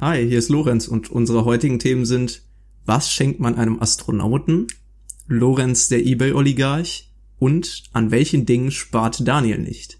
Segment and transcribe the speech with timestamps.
[0.00, 2.42] Hi, hier ist Lorenz und unsere heutigen Themen sind,
[2.86, 4.68] was schenkt man einem Astronauten?
[5.26, 9.98] Lorenz der eBay-Oligarch und an welchen Dingen spart Daniel nicht?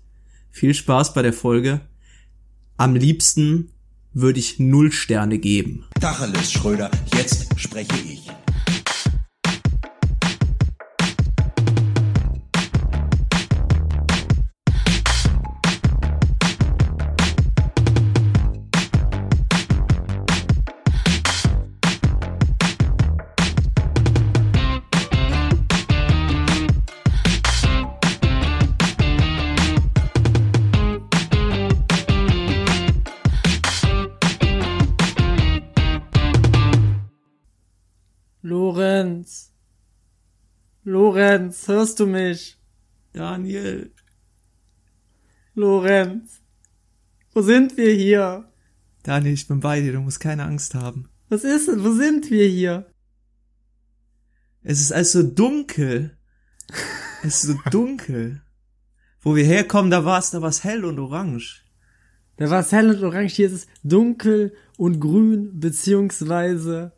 [0.52, 1.80] Viel Spaß bei der Folge.
[2.76, 3.72] Am liebsten
[4.12, 5.84] würde ich null Sterne geben.
[6.00, 8.30] Tacheles, Schröder, jetzt spreche ich.
[41.38, 42.58] Lorenz, hörst du mich?
[43.12, 43.92] Daniel.
[45.54, 46.40] Lorenz.
[47.32, 48.50] Wo sind wir hier?
[49.04, 51.08] Daniel, ich bin bei dir, du musst keine Angst haben.
[51.28, 51.84] Was ist denn?
[51.84, 52.90] Wo sind wir hier?
[54.64, 56.18] Es ist alles so dunkel.
[57.22, 58.42] Es ist so dunkel.
[59.20, 61.64] Wo wir herkommen, da war es, da war es hell und orange.
[62.36, 66.92] Da war es hell und orange, hier ist es dunkel und grün, beziehungsweise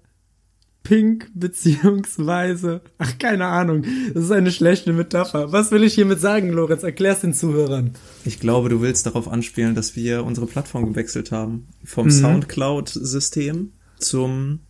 [0.83, 3.85] pink, beziehungsweise, ach, keine Ahnung.
[4.15, 5.53] Das ist eine schlechte Metapher.
[5.53, 6.83] Was will ich hiermit sagen, Lorenz?
[6.83, 7.93] Erklär's den Zuhörern.
[8.25, 11.69] Ich glaube, du willst darauf anspielen, dass wir unsere Plattform gewechselt haben.
[11.85, 12.11] Vom Mhm.
[12.13, 14.61] Soundcloud-System zum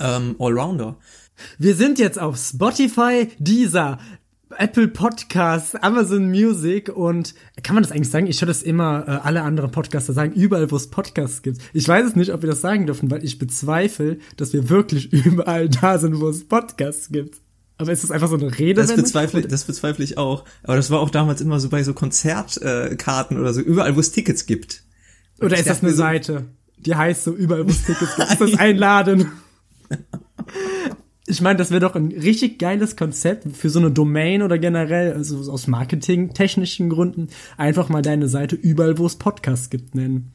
[0.00, 0.96] ähm, Allrounder.
[1.58, 3.98] Wir sind jetzt auf Spotify, Deezer,
[4.58, 8.26] Apple Podcasts, Amazon Music und kann man das eigentlich sagen?
[8.26, 11.60] Ich höre das immer äh, alle anderen Podcaster sagen, überall wo es Podcasts gibt.
[11.72, 15.12] Ich weiß es nicht, ob wir das sagen dürfen, weil ich bezweifle, dass wir wirklich
[15.12, 17.36] überall da sind, wo es Podcasts gibt.
[17.78, 18.82] Aber ist das einfach so eine Rede?
[18.82, 20.44] Das bezweifle, das bezweifle ich auch.
[20.64, 24.00] Aber das war auch damals immer so bei so Konzertkarten äh, oder so, überall wo
[24.00, 24.82] es Tickets gibt.
[25.40, 26.44] Oder Ich ist das eine so- Seite?
[26.76, 28.30] Die heißt so überall, wo es Tickets gibt.
[28.32, 29.30] Ist das ein Laden?
[31.30, 35.12] Ich meine, das wäre doch ein richtig geiles Konzept für so eine Domain oder generell,
[35.14, 40.32] also aus marketingtechnischen Gründen, einfach mal deine Seite überall, wo es Podcasts gibt, nennen.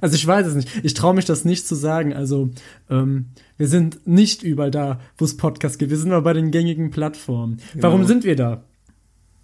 [0.00, 0.68] Also ich weiß es nicht.
[0.82, 2.14] Ich traue mich das nicht zu sagen.
[2.14, 2.50] Also
[2.88, 3.26] ähm,
[3.58, 5.90] wir sind nicht überall da, wo es Podcasts gibt.
[5.90, 7.58] Wir sind aber bei den gängigen Plattformen.
[7.74, 8.08] Warum Genau.
[8.08, 8.64] sind wir da?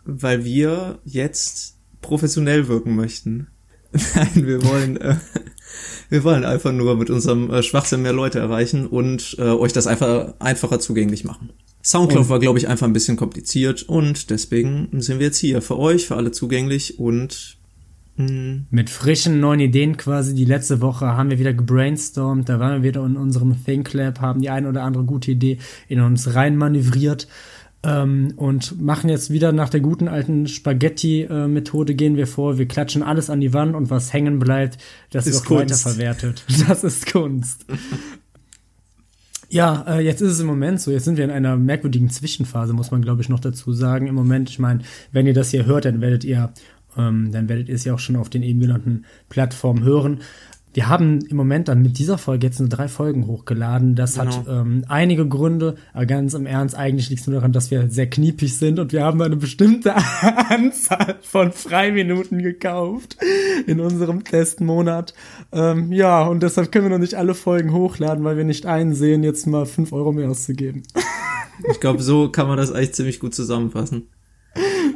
[0.05, 3.49] Weil wir jetzt professionell wirken möchten.
[4.15, 5.17] Nein, wir wollen, äh,
[6.09, 9.87] wir wollen einfach nur mit unserem äh, Schwachsinn mehr Leute erreichen und äh, euch das
[9.87, 11.51] einfach einfacher zugänglich machen.
[11.83, 15.63] Soundcloud Und- war, glaube ich, einfach ein bisschen kompliziert und deswegen sind wir jetzt hier
[15.63, 17.59] für euch, für alle zugänglich und
[18.17, 20.35] mh, Mit frischen neuen Ideen quasi.
[20.35, 22.49] Die letzte Woche haben wir wieder gebrainstormt.
[22.49, 25.59] Da waren wir wieder in unserem Think Lab, haben die eine oder andere gute Idee
[25.89, 27.29] in uns rein manövriert.
[27.83, 32.59] Ähm, und machen jetzt wieder nach der guten alten Spaghetti-Methode gehen wir vor.
[32.59, 34.79] Wir klatschen alles an die Wand und was hängen bleibt,
[35.11, 35.85] das Ist wird Kunst.
[35.85, 36.45] weiterverwertet.
[36.69, 37.67] Das ist Kunst.
[39.49, 40.91] Ja, äh, jetzt ist es im Moment so.
[40.91, 44.07] Jetzt sind wir in einer merkwürdigen Zwischenphase, muss man glaube ich noch dazu sagen.
[44.09, 44.81] Im Moment, ich meine,
[45.13, 46.53] wenn ihr das hier hört, dann werdet ihr,
[46.97, 50.21] ähm, dann werdet ihr es ja auch schon auf den eben genannten Plattformen hören.
[50.77, 53.95] Wir haben im Moment dann mit dieser Folge jetzt nur drei Folgen hochgeladen.
[53.95, 54.61] Das hat Genau.
[54.61, 58.11] ähm, einige Gründe, aber ganz im Ernst, eigentlich liegt es nur daran, dass wir sehr
[58.11, 59.95] kniepig sind und wir haben eine bestimmte
[60.51, 63.17] Anzahl von Freiminuten gekauft
[63.67, 65.15] in unserem Testmonat.
[65.51, 69.23] Ähm, ja, und deshalb können wir noch nicht alle Folgen hochladen, weil wir nicht einsehen,
[69.23, 70.83] jetzt mal fünf Euro mehr auszugeben.
[71.71, 74.11] ich glaube, so kann man das eigentlich ziemlich gut zusammenfassen.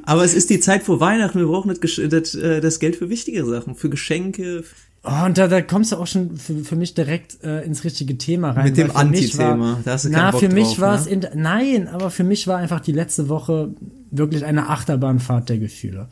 [0.02, 3.46] Aber es ist die Zeit vor Weihnachten, wir brauchen das, äh, das Geld für wichtige
[3.46, 4.62] Sachen, für Geschenke,
[5.02, 8.18] Oh, und da, da kommst du auch schon für, für mich direkt äh, ins richtige
[8.18, 8.66] Thema rein.
[8.66, 11.00] Mit dem Anti-Thema, da hast du Na, Bock für mich war ne?
[11.00, 13.70] es in, nein, aber für mich war einfach die letzte Woche
[14.10, 16.08] wirklich eine Achterbahnfahrt der Gefühle.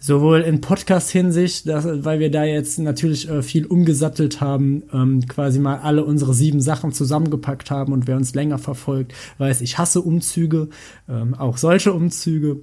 [0.00, 5.78] Sowohl in Podcast-Hinsicht, weil wir da jetzt natürlich äh, viel umgesattelt haben, ähm, quasi mal
[5.78, 10.70] alle unsere sieben Sachen zusammengepackt haben und wer uns länger verfolgt, weiß, ich hasse Umzüge,
[11.08, 12.62] ähm, auch solche Umzüge.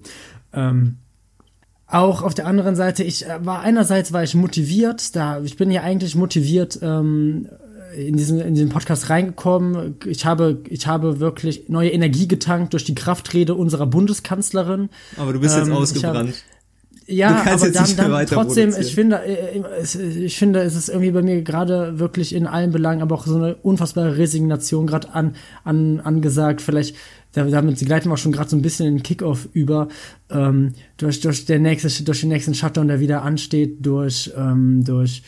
[0.51, 0.97] Ähm,
[1.91, 5.71] auch auf der anderen Seite, ich äh, war einerseits war ich motiviert, da ich bin
[5.71, 7.47] ja eigentlich motiviert ähm,
[7.97, 9.95] in diesen in diesen Podcast reingekommen.
[10.05, 14.89] Ich habe ich habe wirklich neue Energie getankt durch die Kraftrede unserer Bundeskanzlerin.
[15.17, 16.35] aber du bist Ähm, jetzt ausgebrannt.
[17.07, 21.23] Ja, aber dann, dann trotzdem, ich finde, äh, es- ich finde, es ist irgendwie bei
[21.23, 25.99] mir gerade wirklich in allen Belangen, aber auch so eine unfassbare Resignation gerade an, an,
[26.01, 26.61] angesagt.
[26.61, 26.95] Vielleicht,
[27.31, 29.87] damit gleiten wir auch schon gerade so ein bisschen in den Kickoff über,
[30.29, 35.21] ähm, durch, durch, der nächste, durch den nächsten Shutdown, der wieder ansteht, durch, ähm, durch,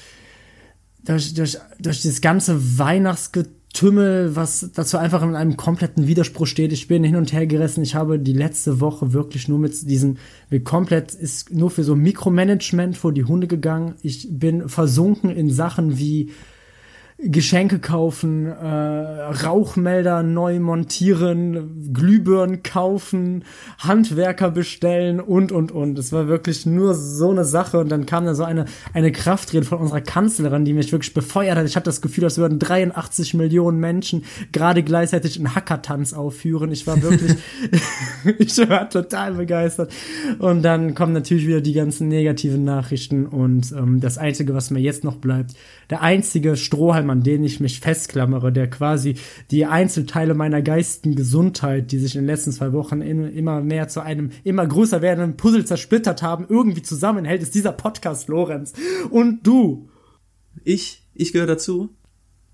[1.05, 6.73] durch, durch, durch das ganze Weihnachtsgetümmel, was dazu einfach in einem kompletten Widerspruch steht.
[6.73, 7.83] Ich bin hin und her gerissen.
[7.83, 10.17] Ich habe die letzte Woche wirklich nur mit diesen,
[10.49, 13.93] mir komplett ist nur für so Mikromanagement vor die Hunde gegangen.
[14.01, 16.31] Ich bin versunken in Sachen wie
[17.23, 23.43] Geschenke kaufen, äh, Rauchmelder neu montieren, Glühbirnen kaufen,
[23.77, 25.97] Handwerker bestellen und und und.
[25.99, 29.65] Es war wirklich nur so eine Sache und dann kam da so eine eine Kraftrede
[29.65, 31.65] von unserer Kanzlerin, die mich wirklich befeuert hat.
[31.65, 36.71] Ich hatte das Gefühl, dass würden 83 Millionen Menschen gerade gleichzeitig einen Hackertanz aufführen.
[36.71, 37.35] Ich war wirklich,
[38.39, 39.91] ich war total begeistert.
[40.39, 44.79] Und dann kommen natürlich wieder die ganzen negativen Nachrichten und ähm, das Einzige, was mir
[44.79, 45.53] jetzt noch bleibt,
[45.89, 49.15] der einzige Strohhalm, an den ich mich festklammere, der quasi
[49.51, 53.87] die Einzelteile meiner geistigen Gesundheit, die sich in den letzten zwei Wochen in, immer mehr
[53.87, 58.73] zu einem immer größer werdenden Puzzle zersplittert haben, irgendwie zusammenhält, ist dieser Podcast, Lorenz.
[59.09, 59.89] Und du.
[60.63, 61.95] Ich, ich gehöre dazu.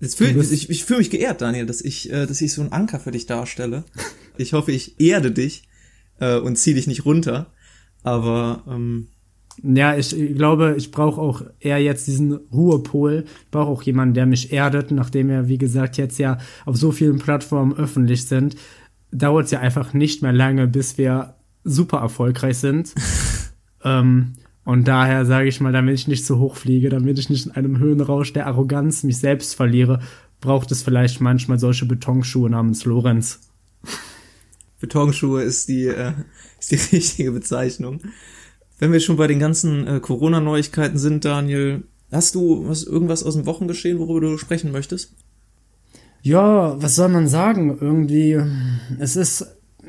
[0.00, 3.00] Fühl, ich ich fühle mich geehrt, Daniel, dass ich, äh, dass ich so einen Anker
[3.00, 3.84] für dich darstelle.
[4.36, 5.64] Ich hoffe, ich erde dich
[6.20, 7.52] äh, und zieh dich nicht runter.
[8.04, 9.08] Aber ähm,
[9.62, 13.24] ja, ich glaube, ich brauche auch eher jetzt diesen Ruhepol.
[13.26, 16.92] Ich brauche auch jemanden, der mich erdet, nachdem wir, wie gesagt, jetzt ja auf so
[16.92, 18.56] vielen Plattformen öffentlich sind.
[19.10, 21.34] Dauert es ja einfach nicht mehr lange, bis wir
[21.64, 22.94] super erfolgreich sind.
[23.84, 24.34] ähm,
[24.64, 27.52] und daher sage ich mal, damit ich nicht zu hoch fliege, damit ich nicht in
[27.52, 30.00] einem Höhenrausch der Arroganz mich selbst verliere,
[30.40, 33.40] braucht es vielleicht manchmal solche Betonschuhe namens Lorenz.
[34.78, 36.12] Betonschuhe ist die, äh,
[36.60, 38.00] ist die richtige Bezeichnung.
[38.78, 41.82] Wenn wir schon bei den ganzen äh, Corona-Neuigkeiten sind, Daniel,
[42.12, 45.12] hast du was, irgendwas aus dem Wochengeschehen, worüber du sprechen möchtest?
[46.22, 47.78] Ja, was soll man sagen?
[47.80, 48.40] Irgendwie,
[48.98, 49.46] es ist,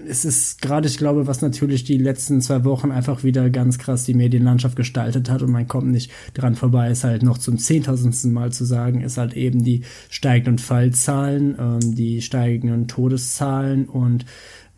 [0.07, 4.06] es ist gerade, ich glaube, was natürlich die letzten zwei Wochen einfach wieder ganz krass
[4.06, 8.31] die Medienlandschaft gestaltet hat und man kommt nicht dran vorbei, ist halt noch zum zehntausendsten
[8.31, 14.25] Mal zu sagen, ist halt eben die steigenden Fallzahlen, ähm, die steigenden Todeszahlen und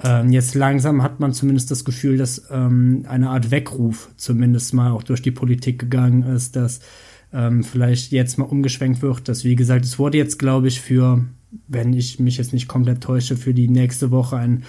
[0.04, 4.92] ähm, jetzt langsam hat man zumindest das Gefühl, dass ähm, eine Art Weckruf zumindest mal
[4.92, 6.80] auch durch die Politik gegangen ist, dass
[7.34, 9.28] ähm, vielleicht jetzt mal umgeschwenkt wird.
[9.28, 11.26] Dass, wie gesagt, es wurde jetzt, glaube ich, für,
[11.68, 14.64] wenn ich mich jetzt nicht komplett täusche, für die nächste Woche ein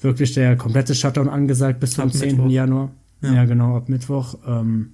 [0.00, 2.36] wirklich der komplette Shutdown angesagt bis zum ab 10.
[2.36, 2.50] Mittwoch.
[2.50, 2.90] Januar.
[3.22, 3.34] Ja.
[3.34, 3.44] ja.
[3.44, 4.36] genau, ab Mittwoch.
[4.46, 4.92] Ähm,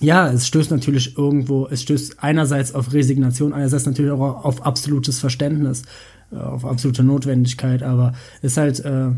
[0.00, 5.20] ja, es stößt natürlich irgendwo, es stößt einerseits auf Resignation, einerseits natürlich auch auf absolutes
[5.20, 5.82] Verständnis
[6.34, 9.10] auf absolute Notwendigkeit, aber ist halt äh,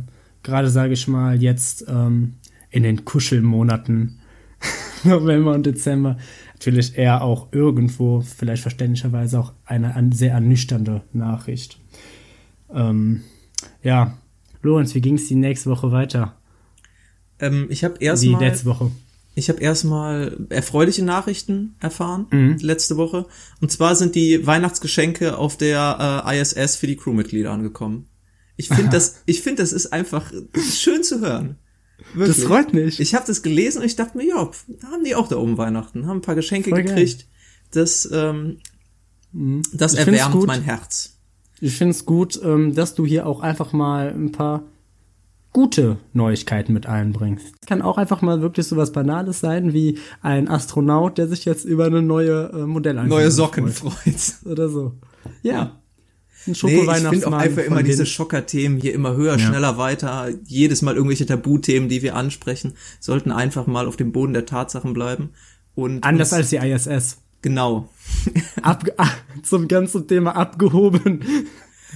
[0.43, 2.35] gerade, sage ich mal, jetzt ähm,
[2.71, 4.21] in den Kuschelmonaten
[5.05, 6.17] November und Dezember
[6.55, 11.79] natürlich eher auch irgendwo, vielleicht verständlicherweise auch eine, eine sehr ernüchternde Nachricht.
[12.73, 13.23] Ähm,
[13.83, 14.17] ja,
[14.63, 16.37] Lorenz, wie ging es die nächste Woche weiter?
[17.39, 18.39] Ähm, ich habe erstmal.
[18.39, 18.91] Die letzte Woche.
[19.39, 22.57] Ich habe erstmal erfreuliche Nachrichten erfahren mhm.
[22.59, 23.27] letzte Woche.
[23.61, 28.07] Und zwar sind die Weihnachtsgeschenke auf der äh, ISS für die Crewmitglieder angekommen.
[28.57, 30.33] Ich finde das, ich finde das ist einfach
[30.73, 31.59] schön zu hören.
[32.15, 32.37] Wirklich.
[32.39, 32.99] Das freut mich.
[32.99, 34.51] Ich habe das gelesen und ich dachte mir, ja,
[34.91, 37.19] haben die auch da oben Weihnachten, haben ein paar Geschenke Voll gekriegt.
[37.19, 37.29] Geil.
[37.73, 38.61] Das, ähm,
[39.33, 39.61] mhm.
[39.75, 41.19] das ich erwärmt mein Herz.
[41.61, 44.65] Ich finde es gut, ähm, dass du hier auch einfach mal ein paar
[45.57, 47.67] gute Neuigkeiten mit einbringst.
[47.67, 51.65] Kann auch einfach mal wirklich so was Banales sein, wie ein Astronaut, der sich jetzt
[51.65, 54.35] über eine neue äh, Modelleinführung Neue Socken freut.
[54.45, 54.93] Oder so.
[55.43, 55.55] Ja.
[55.55, 55.63] ja.
[56.47, 59.47] Ein nee, ich finde auch einfach immer diese Schocker-Themen hier immer höher, ja.
[59.47, 60.29] schneller, weiter.
[60.45, 64.93] Jedes Mal irgendwelche Tabuthemen, die wir ansprechen, sollten einfach mal auf dem Boden der Tatsachen
[64.93, 65.31] bleiben.
[65.75, 67.23] Und Anders als die ISS.
[67.41, 67.89] Genau.
[68.63, 68.85] Ab,
[69.43, 71.25] zum ganzen Thema abgehoben.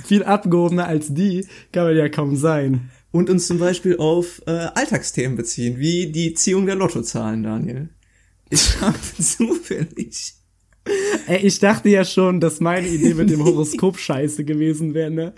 [0.06, 4.50] Viel abgehobener als die kann man ja kaum sein und uns zum Beispiel auf äh,
[4.50, 7.88] Alltagsthemen beziehen, wie die Ziehung der Lottozahlen, Daniel.
[8.50, 10.34] Ich habe zufällig.
[11.26, 15.34] Ey, ich dachte ja schon, dass meine Idee mit dem Horoskop scheiße gewesen wäre, ne?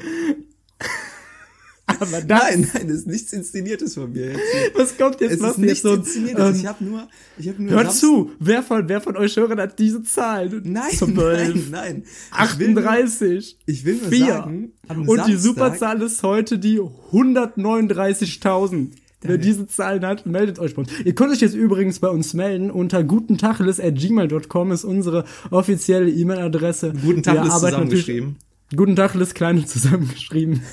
[2.02, 4.32] Aber das, nein, nein, das ist nichts Inszeniertes von mir.
[4.32, 4.42] Jetzt.
[4.74, 5.32] Was kommt jetzt?
[5.32, 6.56] Es was ist nichts so, Inszeniertes.
[6.56, 7.72] Ähm, ich habe nur, ich habe nur.
[7.72, 10.48] Hört zu, wer von, wer von euch Hörern hat diese Zahl?
[10.64, 12.04] Nein, nein, nein.
[12.32, 13.58] 38.
[13.66, 18.88] Ich will nur, ich will nur sagen, und Samstag, die Superzahl ist heute die 139.000.
[19.24, 20.90] Wer diese Zahlen hat, meldet euch bei uns.
[21.04, 22.72] Ihr könnt euch jetzt übrigens bei uns melden.
[22.72, 26.92] Unter gutentacheles.gmail.com ist unsere offizielle E-Mail-Adresse.
[27.00, 28.38] Guten Tag zusammengeschrieben.
[28.74, 30.62] Guten Tag, kleine zusammengeschrieben.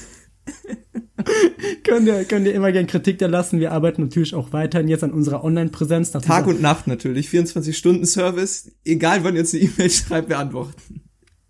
[1.84, 3.60] könnt, ihr, könnt ihr immer gerne Kritik da lassen.
[3.60, 6.12] Wir arbeiten natürlich auch weiterhin jetzt an unserer Online-Präsenz.
[6.12, 7.28] Tag und Nacht natürlich.
[7.30, 8.72] 24-Stunden-Service.
[8.86, 11.02] Egal, wann ihr uns eine E-Mail schreibt, wir antworten.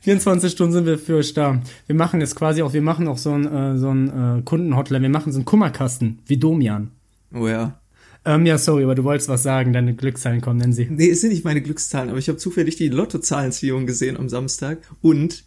[0.00, 1.62] 24 Stunden sind wir für euch da.
[1.86, 5.02] Wir machen jetzt quasi auch, wir machen auch so ein, äh, so ein äh, Kundenhotline.
[5.02, 6.90] Wir machen so einen Kummerkasten, wie Domian.
[7.32, 7.80] Oh ja.
[8.24, 10.86] Ähm, ja, sorry, aber du wolltest was sagen, deine Glückszahlen kommen, nennen sie.
[10.90, 14.78] Nee, es sind nicht meine Glückszahlen, aber ich habe zufällig die Lottozahlenziehung gesehen am Samstag
[15.00, 15.44] und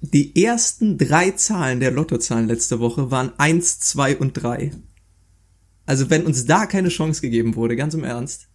[0.00, 4.72] die ersten drei Zahlen der Lottozahlen letzte Woche waren eins, zwei und drei.
[5.86, 8.49] Also wenn uns da keine Chance gegeben wurde, ganz im Ernst.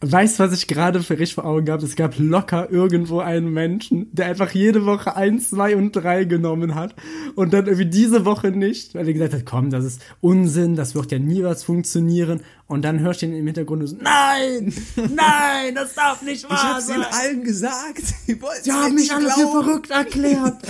[0.00, 1.82] Weißt was ich gerade für richtig vor Augen gab?
[1.82, 6.76] Es gab locker irgendwo einen Menschen, der einfach jede Woche eins, zwei und drei genommen
[6.76, 6.94] hat
[7.34, 10.94] und dann irgendwie diese Woche nicht, weil er gesagt hat, komm, das ist Unsinn, das
[10.94, 12.42] wird ja nie was funktionieren.
[12.68, 16.62] Und dann hörst du ihn im Hintergrund so, nein, nein, das darf nicht wahr Ich
[16.62, 17.00] hab's sein.
[17.00, 18.02] ihnen allen gesagt.
[18.28, 20.58] Die, Die haben mich alle für verrückt erklärt.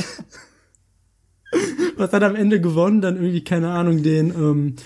[1.97, 3.01] Was hat am Ende gewonnen?
[3.01, 4.77] Dann irgendwie, keine Ahnung, den, ähm,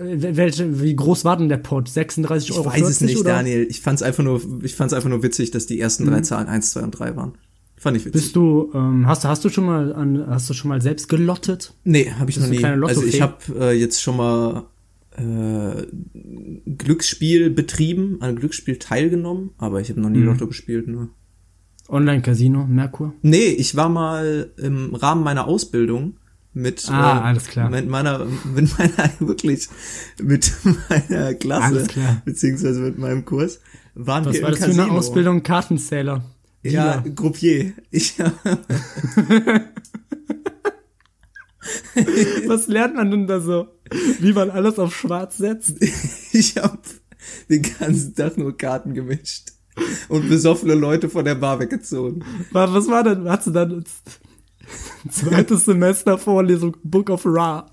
[0.00, 1.88] welche, wie groß war denn der Pot?
[1.88, 2.66] 36 Ich Euro?
[2.66, 3.30] weiß es nicht, oder?
[3.32, 3.66] Daniel.
[3.68, 6.72] Ich fand's einfach nur, ich fand's einfach nur witzig, dass die ersten drei Zahlen eins,
[6.72, 7.32] zwei und drei waren.
[7.76, 8.14] Fand ich witzig.
[8.20, 8.22] Mhm.
[8.24, 11.74] Bist du, ähm, hast, hast du schon mal an, hast du schon mal selbst gelottet?
[11.84, 12.84] nee, habe ich noch eine nie.
[12.84, 14.66] Also ich habe äh, jetzt schon mal
[15.16, 15.86] äh,
[16.66, 20.26] Glücksspiel betrieben, an Glücksspiel teilgenommen, aber ich habe noch nie Mhm.
[20.26, 20.88] Lotto gespielt.
[20.88, 21.08] Ne?
[21.88, 23.12] Online-Casino, Merkur?
[23.22, 26.14] Nee, ich war mal im Rahmen meiner Ausbildung
[26.54, 27.70] mit Ah, äh, alles klar.
[27.70, 29.68] mit meiner mit meiner wirklich
[30.22, 30.52] mit
[30.88, 31.86] meiner Klasse
[32.24, 33.60] beziehungsweise mit meinem Kurs
[33.94, 34.82] waren Was wir war im das für Casino.
[34.84, 35.42] eine Ausbildung?
[35.42, 36.24] Kartenzähler.
[36.62, 37.14] Ja, Dealer.
[37.14, 37.72] Groupier.
[37.90, 38.14] Ich
[42.46, 43.68] Was lernt man denn da so?
[44.20, 45.76] Wie man alles auf schwarz setzt?
[46.32, 46.78] ich habe
[47.48, 49.52] den ganzen Tag nur Karten gemischt
[50.08, 52.24] und besoffene Leute von der Bar weggezogen.
[52.50, 53.28] Was was war denn?
[53.28, 53.84] Hast du dann
[55.10, 57.66] zweites Semester Vorlesung Book of Ra?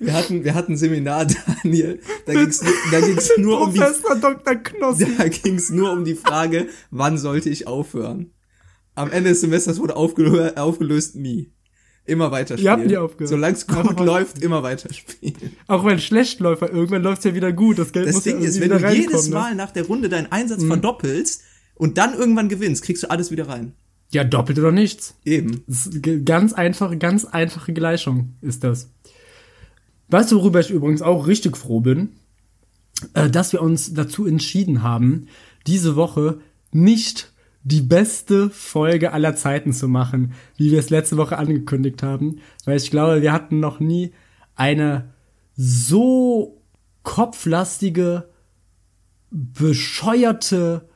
[0.00, 1.26] Wir hatten wir hatten Seminar
[1.62, 4.56] Daniel, da ging's nur- da ging's nur um die Professor Dr.
[4.56, 5.06] Knossi.
[5.16, 8.32] Da ging es nur um die Frage, wann sollte ich aufhören?
[8.94, 11.52] Am Ende des Semesters wurde aufgelöst, aufgelöst nie.
[12.04, 12.64] Immer weiter spielen.
[12.64, 13.30] Ihr habt nie aufgehört.
[13.30, 15.34] Solange es gut läuft, immer weiter spielen.
[15.68, 17.78] Auch wenn schlecht läuft, irgendwann läuft's ja wieder gut.
[17.78, 19.28] Das Geld Das muss ja Ding ist, irgendwie wenn du jedes ne?
[19.28, 19.34] Mhm.
[19.34, 21.42] Mal nach der Runde deinen Einsatz verdoppelst
[21.76, 23.74] und dann irgendwann gewinnst, kriegst du alles wieder rein.
[24.10, 25.14] Ja, doppelt oder nichts.
[25.24, 25.62] Eben.
[25.66, 28.90] Ist ganz einfache, ganz einfache Gleichung ist das.
[30.08, 32.10] Weißt du, worüber ich übrigens auch richtig froh bin?
[33.14, 35.28] Äh, dass wir uns dazu entschieden haben,
[35.66, 36.40] diese Woche
[36.72, 37.31] nicht
[37.64, 42.76] die beste Folge aller Zeiten zu machen, wie wir es letzte Woche angekündigt haben, weil
[42.76, 44.12] ich glaube, wir hatten noch nie
[44.54, 45.10] eine
[45.54, 46.60] so
[47.02, 48.28] kopflastige,
[49.30, 50.88] bescheuerte,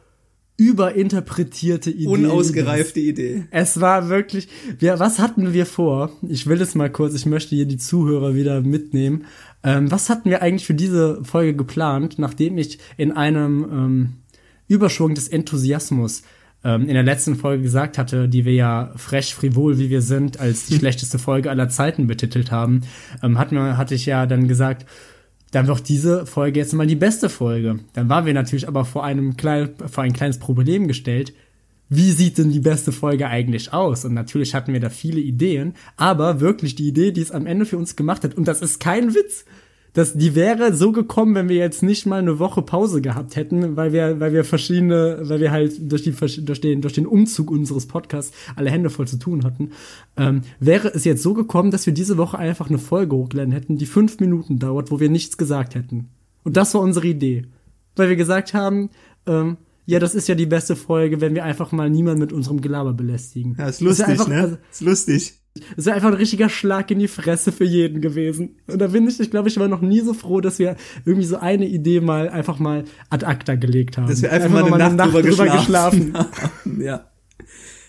[0.57, 2.07] überinterpretierte Idee.
[2.07, 3.45] Unausgereifte Idee.
[3.51, 6.11] Es war wirklich, wir, was hatten wir vor?
[6.27, 9.27] Ich will es mal kurz, ich möchte hier die Zuhörer wieder mitnehmen.
[9.63, 14.13] Ähm, was hatten wir eigentlich für diese Folge geplant, nachdem ich in einem ähm,
[14.69, 16.23] Überschwung des Enthusiasmus
[16.65, 20.67] in der letzten Folge gesagt hatte, die wir ja frech frivol, wie wir sind, als
[20.67, 22.83] die schlechteste Folge aller Zeiten betitelt haben,
[23.23, 24.87] ähm, hat mir, hatte ich ja dann gesagt,
[25.53, 27.79] dann wird diese Folge jetzt mal die beste Folge.
[27.93, 31.33] Dann waren wir natürlich aber vor einem kleinen, vor ein kleines Problem gestellt.
[31.89, 34.05] Wie sieht denn die beste Folge eigentlich aus?
[34.05, 37.65] Und natürlich hatten wir da viele Ideen, aber wirklich die Idee, die es am Ende
[37.65, 39.45] für uns gemacht hat, und das ist kein Witz,
[39.97, 43.77] dass die wäre so gekommen, wenn wir jetzt nicht mal eine Woche Pause gehabt hätten,
[43.77, 47.51] weil wir, weil wir verschiedene, weil wir halt durch die, durch den, durch den Umzug
[47.51, 49.71] unseres Podcasts alle Hände voll zu tun hatten,
[50.19, 53.79] ähm, wäre es jetzt so gekommen, dass wir diese Woche einfach eine Folge hochgeladen hätten,
[53.79, 56.11] die fünf Minuten dauert, wo wir nichts gesagt hätten.
[56.45, 57.47] Und das war unsere Idee.
[57.97, 58.91] Weil wir gesagt haben,
[59.27, 62.61] ähm, ja, das ist ja die beste Folge, wenn wir einfach mal niemanden mit unserem
[62.61, 63.57] Gelaber belästigen.
[63.59, 64.41] Ja, ist Das lustig, einfach, ne?
[64.43, 65.35] Also, ist lustig.
[65.77, 68.57] Das wäre einfach ein richtiger Schlag in die Fresse für jeden gewesen.
[68.67, 71.27] Und da bin ich, ich glaube, ich war noch nie so froh, dass wir irgendwie
[71.27, 74.09] so eine Idee mal einfach mal ad acta gelegt haben.
[74.09, 75.59] Dass wir einfach, mal eine Nacht, drüber, geschlafen.
[75.59, 76.15] geschlafen.
[76.15, 76.81] haben.
[76.81, 77.11] ja.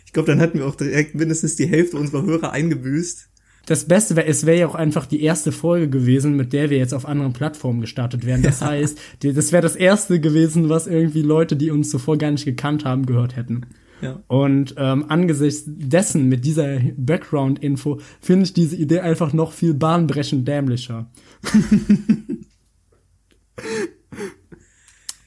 [0.05, 3.29] Ich glaube, dann hätten wir auch direkt mindestens die Hälfte unserer Hörer eingebüßt.
[3.67, 6.77] Das Beste wäre, es wäre ja auch einfach die erste Folge gewesen, mit der wir
[6.77, 8.41] jetzt auf anderen Plattformen gestartet wären.
[8.41, 12.31] Das heißt, die, das wäre das erste gewesen, was irgendwie Leute, die uns zuvor gar
[12.31, 13.65] nicht gekannt haben, gehört hätten.
[14.01, 14.21] Ja.
[14.27, 20.47] Und ähm, angesichts dessen, mit dieser Background-Info, finde ich diese Idee einfach noch viel bahnbrechend
[20.47, 21.09] dämlicher.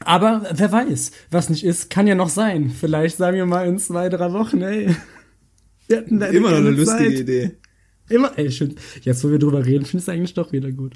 [0.01, 2.71] Aber wer weiß, was nicht ist, kann ja noch sein.
[2.71, 4.95] Vielleicht sagen wir mal in zwei, drei Wochen, ey.
[5.89, 7.21] Wir hatten da Immer noch eine lustige Zeit.
[7.21, 7.51] Idee.
[8.09, 8.77] Immer, ey, schön.
[9.03, 10.95] Jetzt, wo wir drüber reden, finde ich es eigentlich doch wieder gut.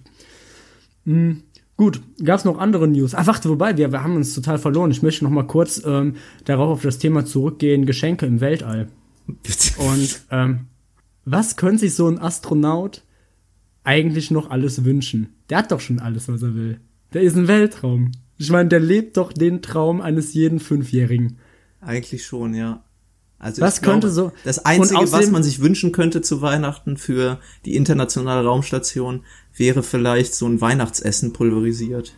[1.04, 1.42] Hm,
[1.76, 3.14] gut, gab es noch andere News?
[3.14, 4.90] Ah, warte, wobei, wir, wir haben uns total verloren.
[4.90, 6.14] Ich möchte noch mal kurz ähm,
[6.44, 8.88] darauf auf das Thema zurückgehen, Geschenke im Weltall.
[9.26, 10.66] Und ähm,
[11.24, 13.02] was könnte sich so ein Astronaut
[13.82, 15.34] eigentlich noch alles wünschen?
[15.50, 16.80] Der hat doch schon alles, was er will.
[17.12, 18.12] Der ist ein Weltraum.
[18.38, 21.38] Ich meine, der lebt doch den Traum eines jeden Fünfjährigen.
[21.80, 22.82] Eigentlich schon, ja.
[23.38, 26.96] Also Was ich glaube, könnte so- Das Einzige, was man sich wünschen könnte zu Weihnachten
[26.96, 29.20] für die internationale Raumstation,
[29.56, 32.14] wäre vielleicht so ein Weihnachtsessen pulverisiert.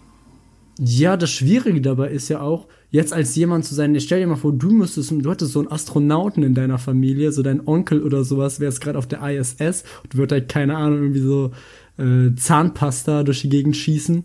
[0.79, 4.37] Ja, das Schwierige dabei ist ja auch, jetzt als jemand zu sein, stell dir mal
[4.37, 8.25] vor, du müsstest, du hättest so einen Astronauten in deiner Familie, so dein Onkel oder
[8.25, 11.51] sowas, wäre jetzt gerade auf der ISS und wird halt, keine Ahnung, irgendwie so
[11.99, 14.25] äh, Zahnpasta durch die Gegend schießen.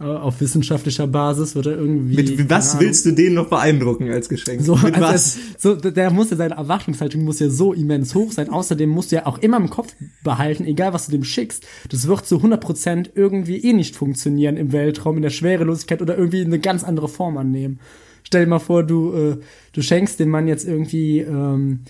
[0.00, 2.16] Auf wissenschaftlicher Basis wird er irgendwie.
[2.16, 4.62] Mit was willst du den noch beeindrucken als Geschenk?
[4.62, 5.14] So, Mit also was?
[5.36, 8.48] es- so, der muss ja seine Erwartungshaltung muss ja so immens hoch sein.
[8.48, 12.06] Außerdem musst du ja auch immer im Kopf behalten, egal was du dem schickst, das
[12.08, 16.58] wird zu 100% irgendwie eh nicht funktionieren im Weltraum, in der Schwerelosigkeit oder irgendwie eine
[16.60, 17.78] ganz andere Form annehmen.
[18.22, 19.36] Stell dir mal vor, du, äh,
[19.72, 21.80] du schenkst dem Mann jetzt irgendwie, ähm,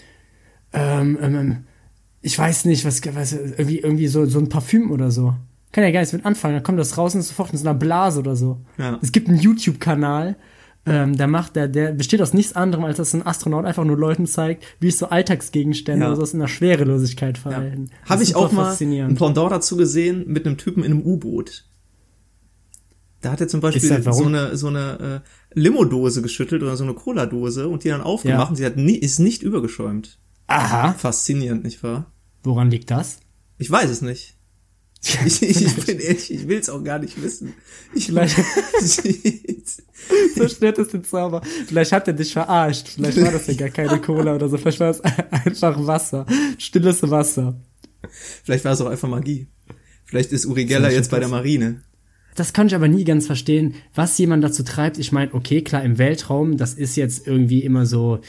[0.73, 1.57] ähm, ähm,
[2.23, 5.35] ich weiß nicht, was, was irgendwie, irgendwie so, so ein Parfüm oder so.
[5.73, 7.69] Kann ja gar nichts mit anfangen, dann kommt das raus und ist sofort in so
[7.69, 8.61] einer Blase oder so.
[8.79, 8.99] Ja.
[9.03, 10.37] Es gibt einen YouTube-Kanal,
[10.87, 13.97] ähm, der macht, der, der besteht aus nichts anderem, als dass ein Astronaut einfach nur
[13.99, 16.12] Leuten zeigt, wie sich so Alltagsgegenstände Ja.
[16.12, 17.91] oder so in der Schwerelosigkeit verhalten.
[18.03, 19.15] Das Habe ich auch mal ein.
[19.15, 21.67] Pendant dazu gesehen mit einem Typen in einem U-Boot.
[23.21, 24.19] Da hat er zum Beispiel warum?
[24.23, 25.23] so eine, so eine
[25.55, 28.49] äh, Limo-Dose geschüttelt oder so eine Cola-Dose und die dann aufgemacht Ja.
[28.49, 30.19] und sie hat nie, ist nicht übergeschäumt.
[30.47, 32.11] Aha, Faszinierend, nicht wahr?
[32.43, 33.21] woran liegt das?
[33.59, 34.37] Ich weiß es nicht.
[35.25, 37.54] Ich, ich, bin ehrlich, ich will es auch gar nicht wissen.
[37.95, 38.37] Ich, Vielleicht-
[40.35, 41.42] Zerstört es den Zauber.
[41.66, 42.88] Vielleicht hat er dich verarscht.
[42.88, 44.59] Vielleicht war das ja gar keine Cola oder so.
[44.59, 46.26] Vielleicht war es einfach Wasser.
[46.59, 47.61] Stilles Wasser.
[48.45, 49.47] Vielleicht war es auch einfach Magie.
[50.04, 51.83] Vielleicht ist Uri Geller jetzt ist bei der Marine.
[52.35, 54.99] Das kann ich aber nie ganz verstehen, was jemand dazu treibt.
[54.99, 58.21] Ich meine, okay, klar, im Weltraum, das ist jetzt irgendwie immer so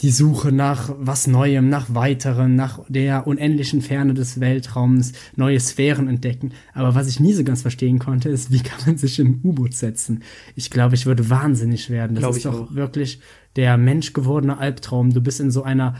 [0.00, 6.08] die Suche nach was Neuem, nach weiteren, nach der unendlichen Ferne des Weltraums, neue Sphären
[6.08, 6.52] entdecken.
[6.72, 9.40] Aber was ich nie so ganz verstehen konnte, ist, wie kann man sich in ein
[9.44, 10.22] U-Boot setzen?
[10.56, 12.16] Ich glaube, ich würde wahnsinnig werden.
[12.16, 12.74] Das Glaub ist ich doch auch.
[12.74, 13.20] wirklich
[13.56, 15.14] der menschgewordene Albtraum.
[15.14, 15.94] Du bist in so einer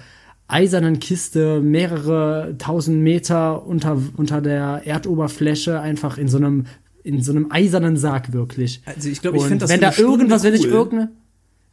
[0.49, 6.67] eisernen Kiste mehrere tausend Meter unter, unter der Erdoberfläche, einfach in so einem,
[7.03, 8.83] in so einem eisernen Sarg wirklich.
[8.85, 10.73] Also ich glaube, ich finde das wenn da irgendwas, wenn sich cool.
[10.73, 11.13] irgendeine,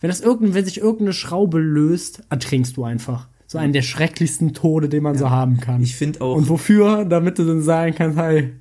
[0.02, 3.30] wenn das irgendein, wenn sich irgendeine Schraube löst, ertrinkst du einfach.
[3.48, 5.84] So einen der schrecklichsten Tode, den man so haben kann.
[5.84, 7.06] Ich finde auch, Und wofür?
[7.06, 8.54] Damit du dann sagen kannst, hey,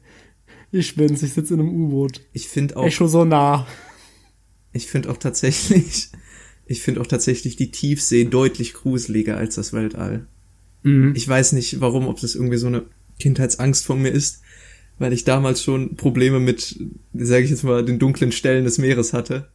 [0.70, 2.20] ich bin's, ich sitze in einem U-Boot.
[2.32, 3.66] ich finde auch, Echo so nah.
[4.72, 6.10] ich finde auch tatsächlich,
[6.66, 10.26] ich finde auch tatsächlich die Tiefsee deutlich gruseliger als das Weltall.
[10.82, 11.14] Mhm.
[11.16, 12.84] Ich weiß nicht, warum, ob das irgendwie so eine
[13.18, 14.42] Kindheitsangst von mir ist,
[14.98, 16.78] weil ich damals schon Probleme mit,
[17.14, 19.48] sage ich jetzt mal, den dunklen Stellen des Meeres hatte.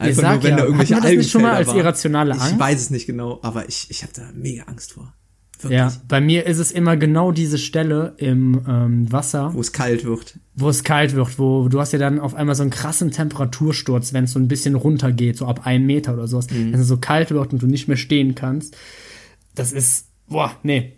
[0.00, 2.58] Ihr sagt ja, hat man das nicht schon mal als irrationale Ich Angst?
[2.58, 5.12] weiß es nicht genau, aber ich, ich habe da mega Angst vor.
[5.60, 5.78] Wirklich.
[5.78, 10.04] Ja, bei mir ist es immer genau diese Stelle im ähm, Wasser, Wo es kalt
[10.04, 10.40] wird.
[10.56, 14.12] wo es kalt wird, wo du hast ja dann auf einmal so einen krassen Temperatursturz,
[14.12, 16.96] wenn es so ein bisschen runtergeht, so ab einem Meter oder sowas, wenn es so
[16.96, 18.76] kalt wird und du nicht mehr stehen kannst.
[19.54, 20.94] Das ist, boah, nee.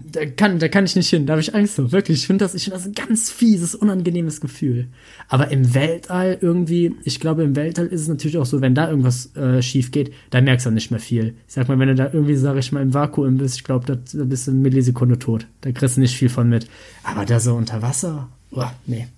[0.00, 1.90] Da kann, da kann ich nicht hin, da habe ich Angst vor.
[1.90, 4.88] Wirklich, ich finde das, ich finde das ein ganz fieses, unangenehmes Gefühl.
[5.28, 8.88] Aber im Weltall irgendwie, ich glaube, im Weltall ist es natürlich auch so, wenn da
[8.88, 11.34] irgendwas äh, schief geht, da merkst du nicht mehr viel.
[11.48, 13.86] Ich sag mal, wenn du da irgendwie, sag ich mal, im Vakuum bist, ich glaube,
[13.86, 15.46] da da bist du eine Millisekunde tot.
[15.62, 16.68] Da kriegst du nicht viel von mit.
[17.02, 19.08] Aber da so unter Wasser, boah, nee.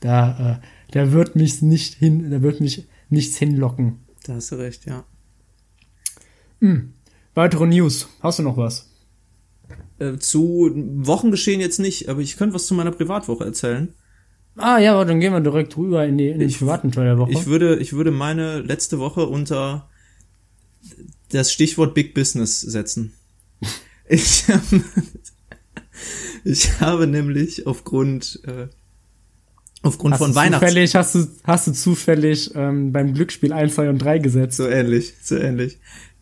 [0.00, 3.98] Da, äh, da wird mich nicht hin, da wird mich nichts hinlocken.
[4.24, 5.04] Da hast du recht, ja.
[7.34, 8.08] Weitere News.
[8.20, 8.87] Hast du noch was?
[9.98, 13.94] Äh, zu Wochengeschehen jetzt nicht, aber ich könnte was zu meiner Privatwoche erzählen.
[14.56, 17.04] Ah ja, aber dann gehen wir direkt rüber in, die, in den Ich- privaten Teil
[17.04, 17.32] der Woche.
[17.32, 19.88] Ich würde, ich würde meine letzte Woche unter
[21.30, 23.12] das Stichwort Big Business setzen.
[24.10, 24.44] Ich,
[26.44, 28.68] ich habe nämlich aufgrund, äh,
[29.82, 30.66] aufgrund hast von du Weihnachts...
[30.66, 34.56] zufällig, hast du, hast du zufällig ähm, beim Glücksspiel 1, 2 und 3 gesetzt?
[34.56, 35.78] So ähnlich, so ähnlich.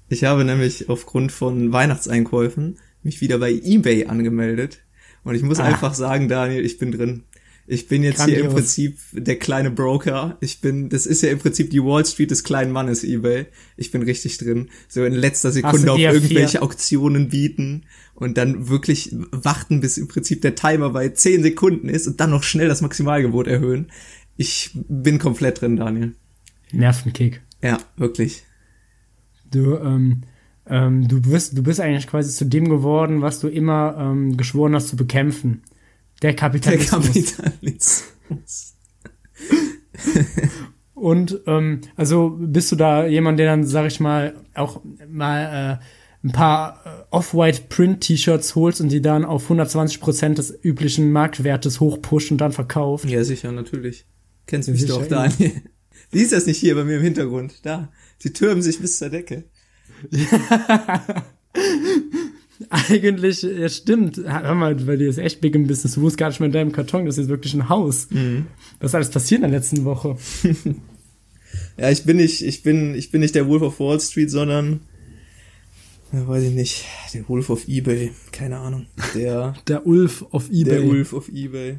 [0.09, 4.81] Ich habe nämlich aufgrund von Weihnachtseinkäufen mich wieder bei eBay angemeldet.
[5.25, 5.65] Und ich muss Ah.
[5.65, 7.23] einfach sagen, Daniel, ich bin drin.
[7.69, 8.53] Ich bin jetzt hier im.
[8.53, 10.37] Prinzip der kleine Broker.
[10.41, 13.47] Ich bin, das ist ja im Prinzip die Wall Street des kleinen Mannes eBay.
[13.77, 14.69] Ich bin richtig drin.
[14.89, 17.83] So in letzter Sekunde auf irgendwelche Auktionen bieten
[18.15, 22.31] und dann wirklich warten, bis im Prinzip der Timer bei 10 Sekunden ist und dann
[22.31, 23.91] noch schnell das Maximalgebot erhöhen.
[24.37, 26.15] Ich bin komplett drin, Daniel.
[26.71, 27.41] Nervenkick.
[27.63, 28.45] Ja, wirklich.
[29.51, 30.23] Du, ähm,
[30.69, 34.75] ähm, du bist, du bist eigentlich quasi zu dem geworden, was du immer ähm, geschworen
[34.75, 35.63] hast zu bekämpfen.
[36.23, 37.37] Der Der Kapitalismus.
[37.37, 38.75] Kapitalismus.
[40.95, 45.85] Und ähm, also bist du da jemand, der dann, sag ich mal, auch mal äh,
[46.27, 52.31] ein paar äh, Off-White Print-T-Shirts holst und die dann auf 120% des üblichen Marktwertes hochpusht
[52.33, 53.05] und dann verkauft?
[53.05, 54.07] Ja, sicher, natürlich.
[54.47, 55.53] Kennst Ja, mich sicher, doch, Daniel.
[56.13, 57.65] Siehst du das nicht hier bei mir im Hintergrund?
[57.65, 57.93] Da.
[58.19, 59.45] Sie türmen sich bis zur Decke.
[62.71, 64.19] Eigentlich, ja stimmt.
[64.25, 65.95] Hör mal, bei dir ist echt big im Business.
[65.95, 68.09] Du wohnst gar nicht mehr in deinem Karton, das ist wirklich ein Haus.
[68.81, 70.17] Was ist alles passiert in der letzten Woche?
[71.79, 74.81] Ja, ich bin nicht, ich bin, ich bin nicht der Wolf of Wall Street, sondern,
[76.13, 78.13] ja, weiß ich nicht, der Wolf of Ebay.
[78.33, 78.87] Keine Ahnung.
[79.15, 80.65] Der, Der Ulf auf Ebay.
[80.65, 81.79] der Wolf of Ebay.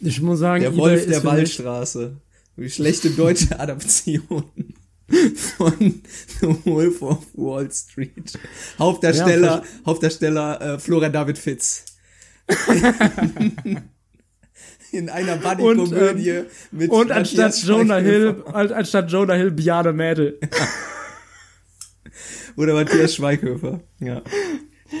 [0.00, 2.16] Ich muss sagen, Der Wolf der Waldstraße.
[2.56, 4.44] Die schlechte deutsche Adaption
[5.56, 6.02] von
[6.40, 8.38] The Wolf of Wall Street.
[8.78, 11.84] Hauptdarsteller, Hauptdarsteller äh, Florian David Fitz.
[14.92, 16.42] In einer Buddy-Komödie
[16.72, 20.40] mit Und anstatt Jonah Hill, anstatt Jonah Hill, Biane Mädel.
[22.56, 23.80] Oder Matthias Schweighöfer.
[24.00, 24.22] Ja.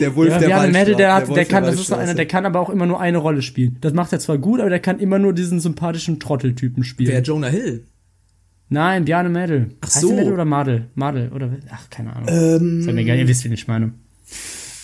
[0.00, 1.96] Der Wolf Ja, der Biane Mädel, der, hat, Wolf der kann, der das ist so
[1.96, 3.78] einer, der kann aber auch immer nur eine Rolle spielen.
[3.80, 7.10] Das macht er zwar gut, aber der kann immer nur diesen sympathischen Trotteltypen spielen.
[7.10, 7.84] Wer Jonah Hill?
[8.70, 9.72] Nein, Biane Mädel.
[9.80, 10.12] Ach Heißt so.
[10.14, 10.86] Mädel oder Madel?
[10.94, 12.28] Madel oder, ach, keine Ahnung.
[12.28, 13.92] Ähm, Ist ja mir egal, ihr wisst, wen ich meine.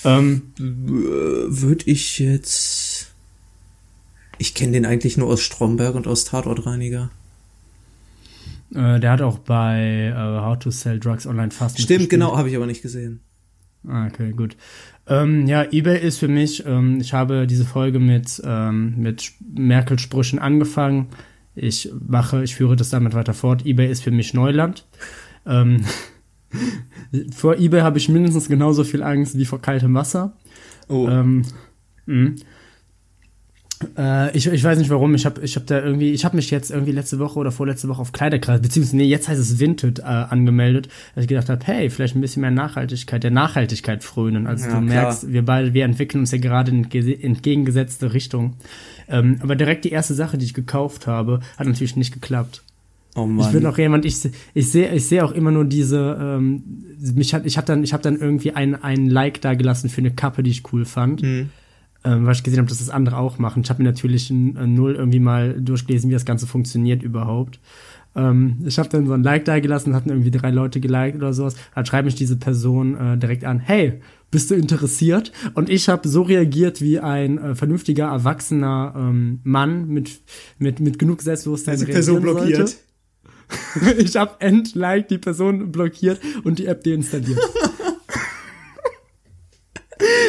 [0.04, 3.12] Ähm, würde ich jetzt.
[4.38, 7.10] Ich kenne den eigentlich nur aus Stromberg und aus Tatortreiniger.
[8.74, 12.50] äh, der hat auch bei äh, How to Sell Drugs Online Fast Stimmt, genau, habe
[12.50, 13.20] ich aber nicht gesehen.
[13.88, 14.56] Ah, okay, gut.
[15.06, 20.40] Ähm, ja, eBay ist für mich, ähm, ich habe diese Folge mit, ähm, mit Merkel-Sprüchen
[20.40, 21.06] angefangen.
[21.56, 23.64] Ich mache, ich führe das damit weiter fort.
[23.66, 24.86] eBay ist für mich Neuland.
[25.46, 25.84] Ähm,
[27.34, 30.36] vor eBay habe ich mindestens genauso viel Angst wie vor kaltem Wasser.
[30.88, 31.44] Oh, Ähm,
[32.06, 32.32] mh.
[33.98, 36.50] äh, ich, ich weiß nicht warum, ich habe ich hab da irgendwie, ich habe mich
[36.50, 39.98] jetzt irgendwie letzte Woche oder vorletzte Woche auf Kleiderkreis, beziehungsweise nee, jetzt heißt es Vinted
[39.98, 44.46] äh, angemeldet, dass ich gedacht habe, hey, vielleicht ein bisschen mehr Nachhaltigkeit, der Nachhaltigkeit frönen.
[44.46, 45.02] Also Ja, du klar.
[45.02, 48.54] merkst, wir beide, wir entwickeln uns ja gerade in entge- entgegengesetzte Richtung.
[49.08, 52.62] Ähm, aber direkt die erste Sache, die ich gekauft habe, hat natürlich nicht geklappt.
[53.14, 53.46] oh Mann.
[53.46, 54.16] Ich bin auch jemand, ich,
[54.54, 56.62] ich sehe ich sehe auch immer nur diese, ähm,
[57.14, 60.00] mich hat, ich habe dann, ich habe dann irgendwie ein, ein Like da gelassen für
[60.00, 61.50] eine Kappe, die ich cool fand, Mhm.
[62.04, 63.62] ähm, weil ich gesehen habe, dass das andere auch machen.
[63.62, 67.58] Ich habe mir natürlich Null irgendwie mal durchgelesen, wie das Ganze funktioniert überhaupt.
[68.16, 71.32] Ähm, ich habe dann so ein Like da gelassen, hatten irgendwie drei Leute geliked oder
[71.32, 71.54] sowas.
[71.74, 74.00] Dann schreibt mich diese Person äh, direkt an, hey,
[74.30, 75.32] bist du interessiert?
[75.54, 80.20] Und ich habe so reagiert wie ein äh, vernünftiger, erwachsener ähm, Mann mit,
[80.58, 81.74] mit, mit genug Selbstbewusstsein.
[81.74, 82.68] Also die Person blockiert.
[82.68, 82.76] sollte.
[83.98, 87.38] Ich habe entliked die Person blockiert und die App deinstalliert.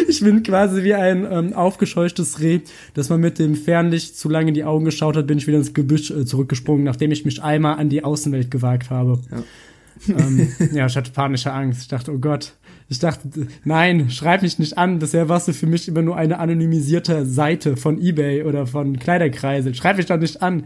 [0.07, 2.59] Ich bin quasi wie ein ähm, aufgescheuchtes Reh,
[2.93, 5.57] dass man mit dem Fernlicht zu lange in die Augen geschaut hat, bin ich wieder
[5.57, 9.19] ins Gebüsch äh, zurückgesprungen, nachdem ich mich einmal an die Außenwelt gewagt habe.
[9.31, 10.15] Ja.
[10.15, 11.81] ähm, ja, ich hatte panische Angst.
[11.81, 12.53] Ich dachte, oh Gott.
[12.89, 14.99] Ich dachte, nein, schreib mich nicht an.
[14.99, 19.75] Bisher warst du für mich immer nur eine anonymisierte Seite von eBay oder von Kleiderkreisel.
[19.75, 20.63] Schreib mich doch nicht an.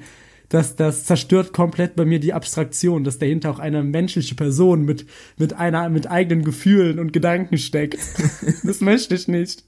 [0.52, 5.06] Das, das zerstört komplett bei mir die Abstraktion, dass dahinter auch eine menschliche Person mit,
[5.38, 8.00] mit einer, mit eigenen Gefühlen und Gedanken steckt.
[8.64, 9.64] Das möchte ich nicht.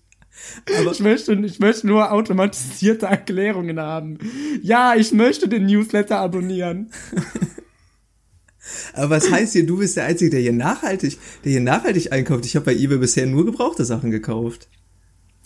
[0.77, 4.17] Aber- ich möchte, ich möchte nur automatisierte Erklärungen haben.
[4.61, 6.91] Ja, ich möchte den Newsletter abonnieren.
[8.93, 12.45] Aber was heißt hier, du bist der Einzige, der hier nachhaltig, der hier nachhaltig einkauft?
[12.45, 14.69] Ich habe bei eBay bisher nur gebrauchte Sachen gekauft.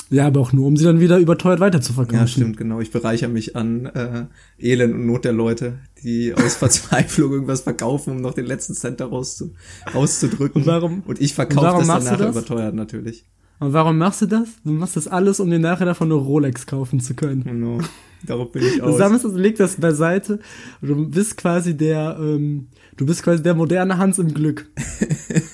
[0.09, 2.17] Ja, aber auch nur, um sie dann wieder überteuert weiterzuverkaufen.
[2.19, 2.79] Ja, stimmt, genau.
[2.79, 4.25] Ich bereichere mich an äh,
[4.57, 8.99] Elend und Not der Leute, die aus Verzweiflung irgendwas verkaufen, um noch den letzten Cent
[9.01, 9.53] daraus zu,
[9.93, 10.61] rauszudrücken.
[10.61, 12.31] Und warum- Und ich verkaufe das du nachher das?
[12.35, 13.25] überteuert natürlich.
[13.59, 14.47] Und warum machst du das?
[14.63, 17.43] Du machst das alles, um dir nachher davon eine Rolex kaufen zu können.
[17.43, 17.79] Genau.
[18.25, 18.97] Darauf bin ich Du aus.
[18.97, 20.39] sammelst das, legst das beiseite.
[20.81, 22.67] und Du bist quasi der, ähm,
[22.97, 24.69] du bist quasi der moderne Hans im Glück.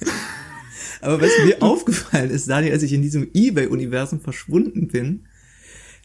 [1.04, 5.26] Aber was mir aufgefallen ist, Daniel, als ich in diesem Ebay-Universum verschwunden bin,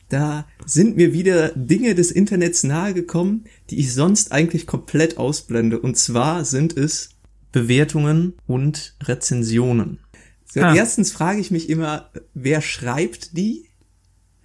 [0.09, 5.79] da sind mir wieder Dinge des Internets nahegekommen, die ich sonst eigentlich komplett ausblende.
[5.79, 7.11] Und zwar sind es
[7.53, 9.99] Bewertungen und Rezensionen.
[10.47, 10.75] So, Ah.
[10.75, 13.67] Erstens frage ich mich immer, wer schreibt die?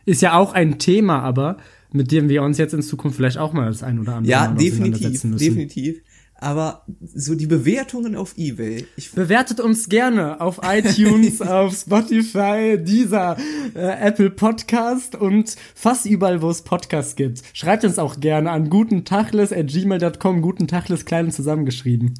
[0.05, 1.57] Ist ja auch ein Thema, aber
[1.93, 4.49] mit dem wir uns jetzt in Zukunft vielleicht auch mal das ein oder andere Ja,
[4.49, 5.37] Mal definitiv, müssen.
[5.37, 6.01] definitiv.
[6.43, 13.37] Aber so die Bewertungen auf Ebay, ich Bewertet uns gerne auf iTunes, auf Spotify, dieser
[13.73, 17.43] äh, Apple Podcast und fast überall, wo es Podcasts gibt.
[17.53, 22.13] Schreibt uns auch gerne an gutentachles@gmail.com, gutentachles klein und zusammengeschrieben.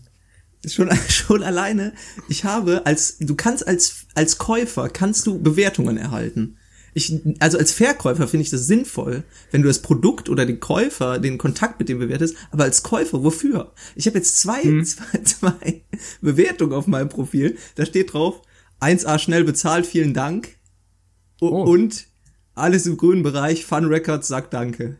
[0.65, 1.91] schon schon alleine
[2.29, 6.55] ich habe als du kannst als als Käufer kannst du Bewertungen erhalten
[6.93, 11.19] ich also als Verkäufer finde ich das sinnvoll wenn du das Produkt oder den Käufer
[11.19, 13.73] den Kontakt mit dem bewertest aber als Käufer wofür?
[13.95, 15.83] Ich habe jetzt zwei, zwei zwei
[16.21, 17.57] Bewertungen auf meinem Profil.
[17.75, 18.41] Da steht drauf
[18.81, 20.57] 1a schnell bezahlt vielen Dank.
[21.41, 21.63] Oh.
[21.63, 22.07] und
[22.55, 24.97] alles im grünen Bereich Fun Records sagt Danke.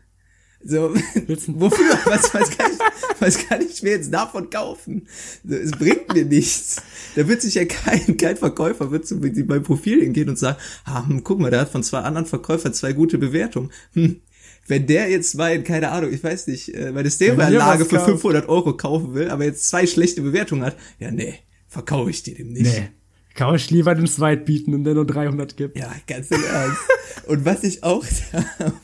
[0.62, 0.94] So,
[1.46, 1.98] wofür?
[2.04, 2.78] Was, was, kann ich,
[3.20, 5.06] was kann ich mir jetzt davon kaufen?
[5.48, 6.82] Es bringt mir nichts.
[7.16, 11.06] Da wird sich ja kein, kein Verkäufer wird zu meinem Profil hingehen und sagen, ah,
[11.06, 13.70] hm, guck mal, der hat von zwei anderen Verkäufern zwei gute Bewertungen.
[13.92, 14.20] Hm,
[14.66, 18.10] wenn der jetzt mal, keine Ahnung, ich weiß nicht, äh, meine Stereoanlage für kauft.
[18.10, 21.34] 500 Euro kaufen will, aber jetzt zwei schlechte Bewertungen hat, ja, nee,
[21.66, 22.64] verkaufe ich dir dem nicht.
[22.64, 22.88] Nee.
[23.34, 25.76] Kann ich lieber den Zweit bieten und der nur 300 gibt.
[25.76, 26.78] Ja, ganz im Ernst.
[27.26, 28.04] Und was ich auch,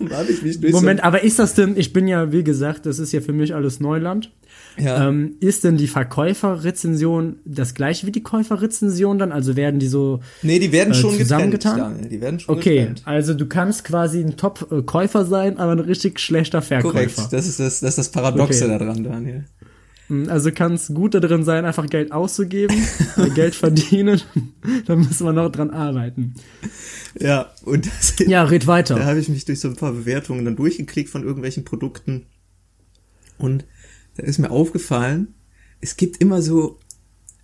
[0.00, 2.84] da habe ich mich durch Moment, aber ist das denn, ich bin ja, wie gesagt,
[2.86, 4.32] das ist ja für mich alles Neuland.
[4.78, 9.32] ja, Ähm, ist denn die Verkäuferrezension das gleiche wie die Käuferrezension dann?
[9.32, 11.78] Also werden die so nee, die werden äh, schon getrennt, zusammengetan?
[11.78, 13.02] Daniel, die werden schon Okay, getrennt.
[13.04, 16.92] also du kannst quasi ein Top-Käufer sein, aber ein richtig schlechter Verkäufer.
[16.92, 18.78] Korrekt, das ist das, das ist das Paradoxe Okay.
[18.78, 19.44] daran, Daniel.
[20.28, 22.76] Also kannst gut da drin sein, einfach Geld auszugeben,
[23.16, 24.20] äh, Geld verdienen.
[24.86, 26.34] da müssen wir noch dran arbeiten.
[27.18, 29.04] Ja, und das, Ja, red Da weiter.
[29.04, 32.26] habe ich mich durch so ein paar Bewertungen dann durchgeklickt von irgendwelchen Produkten.
[33.38, 33.64] Und
[34.16, 35.34] da ist mir aufgefallen,
[35.80, 36.78] es gibt immer so,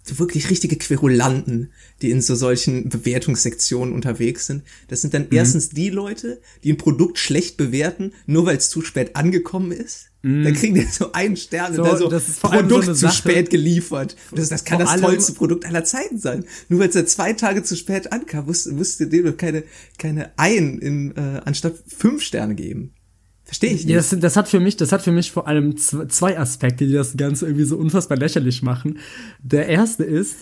[0.03, 1.71] so wirklich richtige Querulanten,
[2.03, 4.63] die in so solchen Bewertungssektionen unterwegs sind.
[4.89, 5.29] Das sind dann Mhm.
[5.37, 10.11] erstens die Leute, die ein Produkt schlecht bewerten, nur weil es zu spät angekommen ist.
[10.27, 11.75] Da kriegen die so einen Stern.
[11.75, 13.15] So, und dann so, das so Produkt eine zu Sache.
[13.15, 14.17] spät geliefert.
[14.33, 16.45] Und das, das kann Vor das tollste Produkt aller Zeiten sein.
[16.69, 19.63] Nur weil es ja zwei Tage zu spät ankam, musst, musst du dem doch keine,
[19.99, 22.93] keine ein in, äh, anstatt fünf Sterne geben.
[23.45, 23.91] Verstehe ich nicht.
[23.91, 26.93] Ja, das, das hat für mich, das hat für mich vor allem zwei Aspekte, die
[26.93, 28.99] das Ganze irgendwie so unfassbar lächerlich machen.
[29.41, 30.35] Der erste ist,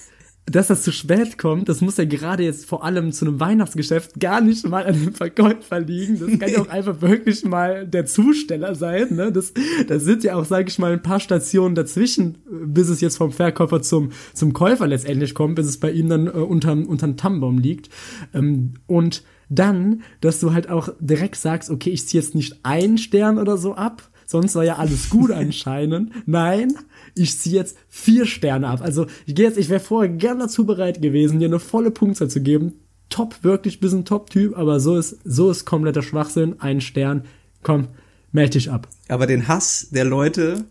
[0.47, 4.21] dass das zu spät kommt, das muss ja gerade jetzt vor allem zu einem Weihnachtsgeschäft
[4.21, 6.19] gar nicht mal an dem Verkäufer liegen.
[6.19, 9.15] Das kann ja auch einfach wirklich mal der Zusteller sein.
[9.15, 9.33] Ne?
[9.33, 9.55] Das,
[9.89, 13.33] das sind ja auch, sage ich mal, ein paar Stationen dazwischen, bis es jetzt vom
[13.33, 17.59] Verkäufer zum, zum Käufer letztendlich kommt, bis es bei ihm dann äh, unterm, unterm Tannenbaum
[17.59, 17.89] liegt.
[18.35, 22.99] Ähm, und dann, dass du halt auch direkt sagst, okay, ich ziehe jetzt nicht einen
[22.99, 26.13] Stern oder so ab, sonst war ja alles gut anscheinend.
[26.27, 26.75] Nein,
[27.15, 28.81] ich ziehe jetzt vier Sterne ab.
[28.83, 32.29] Also ich gehe jetzt, ich wäre vorher gern dazu bereit gewesen, dir eine volle Punktzahl
[32.29, 32.75] zu geben.
[33.11, 36.57] Top, wirklich bist ein Top-Typ, aber so ist, so ist kompletter Schwachsinn.
[36.59, 37.25] Ein Stern,
[37.63, 37.89] komm,
[38.33, 38.89] meld dich ab.
[39.09, 40.65] Aber den Hass der Leute,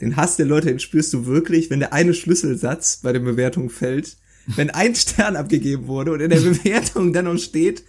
[0.00, 3.70] den Hass der Leute, den spürst du wirklich, wenn der eine Schlüsselsatz bei der Bewertung
[3.70, 4.16] fällt,
[4.54, 7.82] wenn ein Stern abgegeben wurde und in der Bewertung dann noch steht,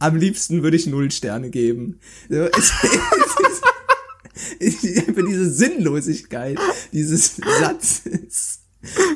[0.00, 2.00] am liebsten würde ich null Sterne geben.
[2.28, 2.82] So, es, es
[3.52, 3.62] ist
[4.60, 6.58] einfach diese Sinnlosigkeit
[6.92, 8.60] dieses Satzes.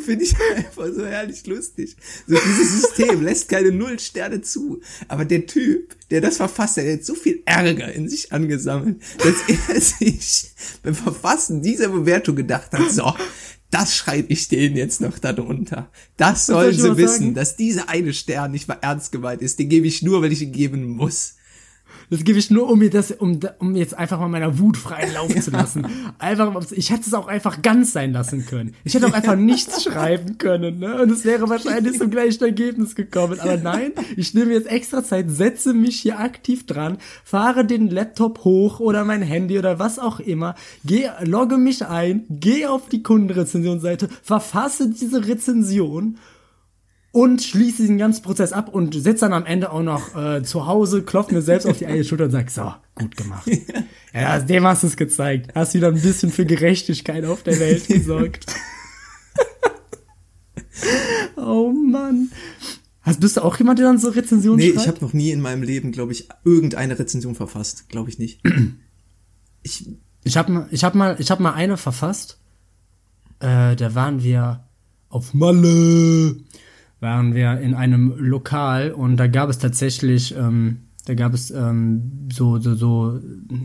[0.04, 1.96] Finde ich einfach so herrlich lustig.
[2.26, 4.82] So dieses System lässt keine Null Sterne zu.
[5.08, 9.00] Aber der Typ, der das verfasst hat, der hat so viel Ärger in sich angesammelt,
[9.18, 9.36] dass
[9.68, 10.50] er sich
[10.82, 13.14] beim Verfassen dieser Bewertung gedacht hat, so,
[13.70, 15.90] das schreibe ich denen jetzt noch darunter.
[16.18, 17.34] Das soll sollen sie wissen, sagen?
[17.34, 19.58] dass dieser eine Stern nicht mal ernst gemeint ist.
[19.58, 21.36] Den gebe ich nur, weil ich ihn geben muss.
[22.10, 25.12] Das gebe ich nur, um mir das, um, um jetzt einfach mal meiner Wut freien
[25.14, 25.86] Lauf zu lassen.
[26.18, 28.74] Einfach, ich hätte es auch einfach ganz sein lassen können.
[28.84, 31.02] Ich hätte auch einfach nichts schreiben können, ne?
[31.02, 33.40] Und es wäre wahrscheinlich zum gleichen Ergebnis gekommen.
[33.40, 38.44] Aber nein, ich nehme jetzt extra Zeit, setze mich hier aktiv dran, fahre den Laptop
[38.44, 43.02] hoch oder mein Handy oder was auch immer, gehe, logge mich ein, gehe auf die
[43.02, 46.18] Kundenrezensionsseite, verfasse diese Rezension
[47.14, 50.66] und schließe den ganzen Prozess ab und sitze dann am Ende auch noch äh, zu
[50.66, 53.48] Hause, klopft mir selbst auf die eigene Schulter und sag, so, gut gemacht.
[54.12, 55.54] ja, dem hast du es gezeigt.
[55.54, 58.46] Hast wieder ein bisschen für Gerechtigkeit auf der Welt gesorgt.
[61.36, 62.30] oh Mann.
[63.02, 64.80] Hast, bist du auch jemand, der dann so Rezensionen Nee, schreibt?
[64.80, 67.88] ich habe noch nie in meinem Leben, glaube ich, irgendeine Rezension verfasst.
[67.88, 68.40] Glaube ich nicht.
[69.66, 69.88] Ich,
[70.24, 72.38] Ich habe mal, ich hab mal, ich hab mal eine verfasst.
[73.40, 74.64] Äh, da waren wir
[75.08, 76.36] auf Malle.
[77.04, 82.28] Waren wir in einem Lokal und da gab es tatsächlich, ähm, da gab es ähm,
[82.32, 83.20] so, so, so,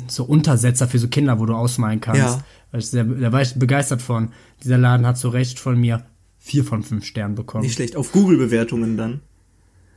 [0.07, 2.21] so Untersetzer für so Kinder, wo du ausmalen kannst.
[2.21, 2.43] Ja.
[2.77, 4.33] Ich sehr, da war ich begeistert von.
[4.61, 6.03] Dieser Laden hat zu Recht von mir
[6.37, 7.63] vier von fünf Sternen bekommen.
[7.63, 7.95] nicht schlecht.
[7.95, 9.21] Auf Google-Bewertungen dann.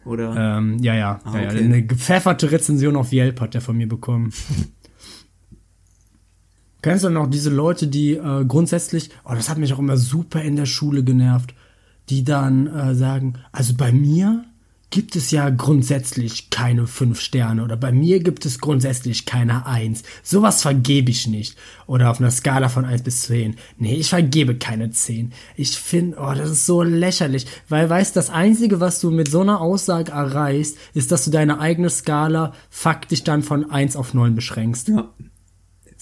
[0.05, 0.59] Oder?
[0.59, 1.49] Ähm, ja, ja, Ah, ja, ja.
[1.49, 1.65] okay.
[1.65, 4.33] Eine gepfefferte Rezension auf Yelp hat der von mir bekommen.
[6.83, 10.43] Kennst du noch diese Leute, die äh, grundsätzlich, oh, das hat mich auch immer super
[10.43, 11.55] in der Schule genervt,
[12.11, 14.45] die dann äh, sagen, also bei mir
[14.93, 20.03] gibt es ja grundsätzlich keine fünf Sterne oder bei mir gibt es grundsätzlich keine eins.
[20.23, 21.57] Sowas vergebe ich nicht.
[21.87, 23.57] Oder auf einer Skala von eins bis zehn.
[23.79, 25.33] Nee, ich vergebe keine zehn.
[25.57, 27.47] Ich finde, oh, das ist so lächerlich.
[27.71, 31.59] Weil, weißt, das Einzige, was du mit so einer Aussage erreichst, ist, dass du deine
[31.59, 34.89] eigene Skala faktisch dann von eins auf neun beschränkst.
[34.89, 35.09] ja.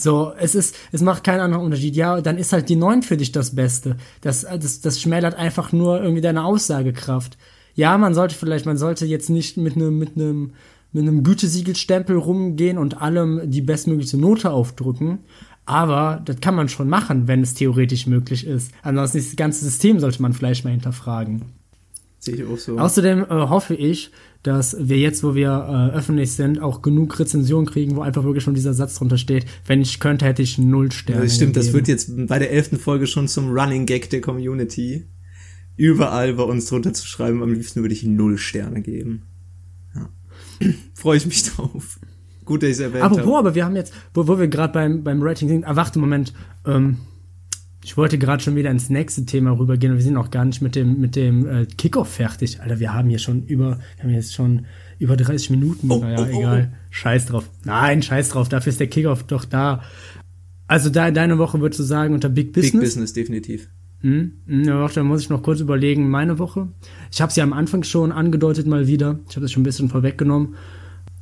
[0.00, 1.94] So, es ist, es macht keinen anderen Unterschied.
[1.94, 3.96] Ja, dann ist halt die 9 für dich das Beste.
[4.22, 7.36] Das, das, das schmälert einfach nur irgendwie deine Aussagekraft.
[7.74, 10.52] Ja, man sollte vielleicht, man sollte jetzt nicht mit einem, mit einem,
[10.92, 15.18] mit einem Gütesiegelstempel rumgehen und allem die bestmögliche Note aufdrücken.
[15.66, 18.72] Aber das kann man schon machen, wenn es theoretisch möglich ist.
[18.82, 21.42] Ansonsten das ganze System sollte man vielleicht mal hinterfragen.
[22.20, 22.78] Sehe ich auch so.
[22.78, 24.10] Außerdem äh, hoffe ich,
[24.42, 28.44] dass wir jetzt, wo wir äh, öffentlich sind, auch genug Rezensionen kriegen, wo einfach wirklich
[28.44, 29.46] schon dieser Satz drunter steht.
[29.66, 31.22] Wenn ich könnte, hätte ich null Sterne.
[31.22, 31.78] das stimmt, das gegeben.
[31.78, 35.06] wird jetzt bei der elften Folge schon zum Running Gag der Community.
[35.76, 37.42] überall bei uns drunter zu schreiben.
[37.42, 39.22] Am liebsten würde ich null Sterne geben.
[39.94, 40.08] Ja.
[40.94, 41.98] Freue ich mich drauf.
[42.44, 43.26] Gut, dass ich es erwähnt Aber habe.
[43.26, 45.98] wo, aber wir haben jetzt, wo, wo wir gerade beim, beim Rating sind, ah, warte,
[45.98, 46.34] Moment,
[46.66, 46.98] ähm,
[47.82, 50.60] ich wollte gerade schon wieder ins nächste Thema rübergehen und wir sind noch gar nicht
[50.60, 52.60] mit dem, mit dem äh, Kickoff fertig.
[52.60, 54.66] Alter, wir haben hier schon über, wir haben jetzt schon
[54.98, 55.90] über 30 Minuten.
[55.90, 56.72] Oh, naja, oh, oh, egal.
[56.90, 57.48] Scheiß drauf.
[57.64, 59.82] Nein, scheiß drauf, dafür ist der Kickoff doch da.
[60.66, 62.72] Also da, deine Woche würdest du sagen unter Big Business?
[62.72, 63.68] Big Business, definitiv.
[64.02, 64.32] Hm?
[64.46, 66.08] Hm, Ja, da muss ich noch kurz überlegen.
[66.08, 66.68] Meine Woche.
[67.10, 69.18] Ich habe sie am Anfang schon angedeutet mal wieder.
[69.28, 70.54] Ich habe das schon ein bisschen vorweggenommen.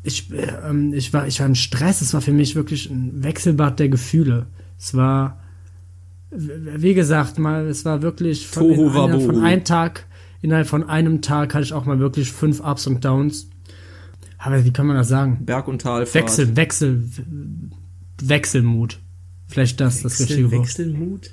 [0.03, 2.01] Ich, äh, ähm, ich, war, ich war im Stress.
[2.03, 4.47] Es war für mich wirklich ein Wechselbad der Gefühle.
[4.79, 5.41] Es war,
[6.31, 10.07] wie gesagt, mal, es war wirklich von, einer, von einem Tag,
[10.43, 13.49] innerhalb von einem Tag hatte ich auch mal wirklich fünf Ups und Downs.
[14.39, 15.45] Aber wie kann man das sagen?
[15.45, 16.15] Berg- und Talfahrt.
[16.15, 17.03] Wechsel, Wechsel,
[18.23, 19.01] Wechselmut.
[19.49, 20.63] Vielleicht das, das richtige Wort.
[20.63, 21.31] Wechselmut?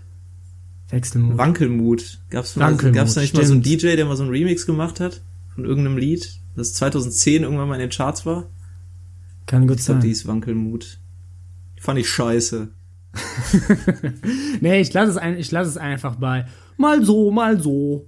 [0.89, 1.37] Wechselmut.
[1.37, 2.19] Wankelmut.
[2.29, 3.83] Gab's mal, Wankelmut, gab's da nicht mal so einen stimmt.
[3.83, 5.21] DJ, der mal so einen Remix gemacht hat?
[5.53, 6.39] Von irgendeinem Lied?
[6.55, 8.49] Das 2010 irgendwann mal in den Charts war?
[9.45, 10.07] Kann gut Ich glaube, sein.
[10.07, 10.99] die ist Wankelmut.
[11.79, 12.69] Fand ich scheiße.
[14.61, 16.45] Nee, ich lasse es, ein, ich lass es einfach bei
[16.77, 18.07] mal so, mal so.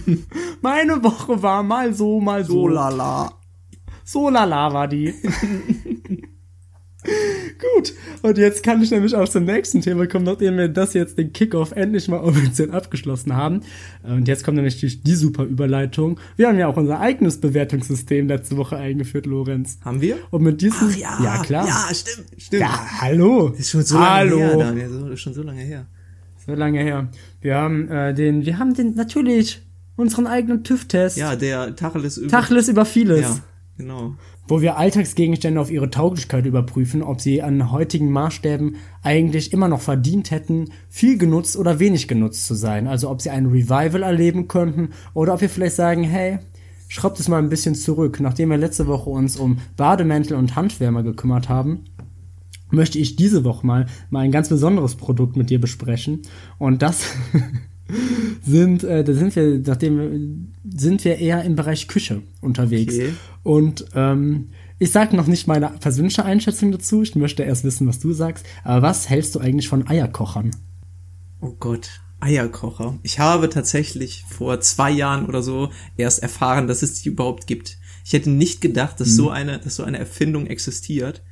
[0.62, 2.68] Meine Woche war mal so, mal so.
[2.68, 3.32] lala.
[4.04, 5.14] So lala war die.
[7.58, 11.18] Gut, und jetzt kann ich nämlich auch zum nächsten Thema kommen, nachdem wir das jetzt
[11.18, 13.62] den Kickoff endlich mal offiziell abgeschlossen haben.
[14.02, 16.20] Und jetzt kommt nämlich die, die super Überleitung.
[16.36, 19.78] Wir haben ja auch unser eigenes Bewertungssystem letzte Woche eingeführt, Lorenz.
[19.84, 20.18] Haben wir?
[20.30, 21.18] Und mit diesem, Ach ja.
[21.22, 21.66] ja klar.
[21.66, 22.62] Ja, stimmt, stimmt.
[22.62, 23.48] Ja, hallo.
[23.58, 24.38] Ist schon so lange hallo.
[24.38, 24.88] her, Daniel.
[24.88, 25.86] So, schon so lange her.
[26.46, 27.08] So lange her.
[27.40, 29.62] Wir haben äh, den, wir haben den natürlich
[29.96, 31.16] unseren eigenen TÜV-Test.
[31.16, 32.28] Ja, der Tacheles über...
[32.28, 33.20] Tacheles über vieles.
[33.20, 33.38] Ja,
[33.76, 34.14] genau.
[34.48, 39.82] Wo wir Alltagsgegenstände auf ihre Tauglichkeit überprüfen, ob sie an heutigen Maßstäben eigentlich immer noch
[39.82, 42.86] verdient hätten, viel genutzt oder wenig genutzt zu sein.
[42.86, 46.38] Also ob sie ein Revival erleben könnten oder ob wir vielleicht sagen, hey,
[46.88, 48.20] schraubt es mal ein bisschen zurück.
[48.20, 51.84] Nachdem wir letzte Woche uns um Bademäntel und Handwärmer gekümmert haben,
[52.70, 56.22] möchte ich diese Woche mal, mal ein ganz besonderes Produkt mit dir besprechen.
[56.58, 57.14] Und das
[58.44, 62.94] sind, äh, da sind wir, nachdem sind wir eher im Bereich Küche unterwegs.
[62.94, 63.12] Okay.
[63.42, 64.48] Und ähm,
[64.78, 67.02] ich sage noch nicht meine persönliche Einschätzung dazu.
[67.02, 68.46] Ich möchte erst wissen, was du sagst.
[68.64, 70.50] Aber was hältst du eigentlich von Eierkochern?
[71.40, 72.98] Oh Gott, Eierkocher.
[73.02, 77.78] Ich habe tatsächlich vor zwei Jahren oder so erst erfahren, dass es die überhaupt gibt.
[78.04, 81.22] Ich hätte nicht gedacht, dass so eine, dass so eine Erfindung existiert.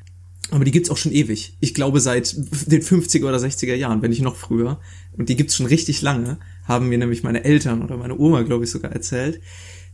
[0.50, 1.56] Aber die gibt's auch schon ewig.
[1.61, 2.35] Ich glaube seit
[2.70, 4.80] den 50er oder 60er Jahren, wenn nicht noch früher.
[5.16, 6.38] Und die gibt's schon richtig lange.
[6.64, 9.40] Haben mir nämlich meine Eltern oder meine Oma, glaube ich, sogar erzählt.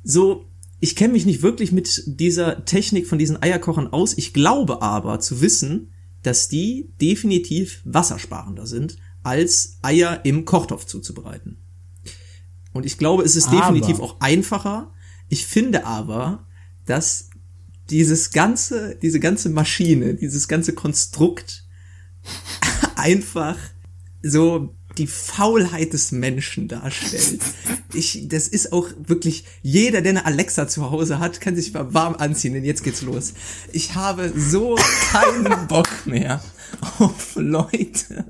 [0.05, 0.47] So,
[0.81, 4.17] ich kenne mich nicht wirklich mit dieser Technik von diesen Eierkochern aus.
[4.19, 11.59] Ich glaube aber zu wissen, dass die definitiv wassersparender sind, als Eier im Kochtopf zuzubereiten.
[12.73, 14.93] Und ich glaube, es ist Aber- definitiv auch einfacher.
[15.29, 16.47] Ich finde aber,
[16.85, 17.31] dass
[17.91, 21.65] dieses ganze, diese ganze Maschine, dieses ganze Konstrukt
[22.97, 23.57] einfach
[24.23, 27.41] so die Faulheit des Menschen darstellt.
[27.95, 31.95] Ich, das ist auch wirklich, jeder, der eine Alexa zu Hause hat, kann sich mal
[31.95, 33.35] warm anziehen, denn jetzt geht's los.
[33.73, 34.77] Ich habe so
[35.11, 36.43] keinen Bock mehr
[36.99, 38.27] auf Leute,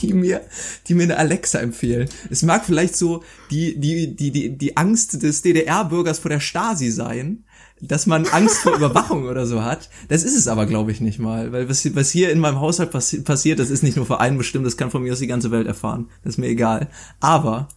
[0.00, 0.42] die mir,
[0.86, 2.08] die mir eine Alexa empfehlen.
[2.30, 6.90] Es mag vielleicht so die, die, die, die, die Angst des DDR-Bürgers vor der Stasi
[6.90, 7.44] sein,
[7.80, 9.88] dass man Angst vor Überwachung oder so hat.
[10.08, 11.52] Das ist es aber, glaube ich, nicht mal.
[11.52, 14.38] Weil was, was hier in meinem Haushalt passi passiert, das ist nicht nur für einen
[14.38, 16.08] bestimmt, das kann von mir aus die ganze Welt erfahren.
[16.22, 16.88] Das ist mir egal.
[17.20, 17.68] Aber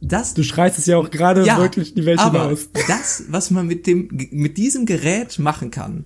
[0.00, 2.68] das Du schreist es ja auch gerade wirklich die Welt aber hinaus.
[2.88, 6.04] das, was man mit dem, mit diesem Gerät machen kann,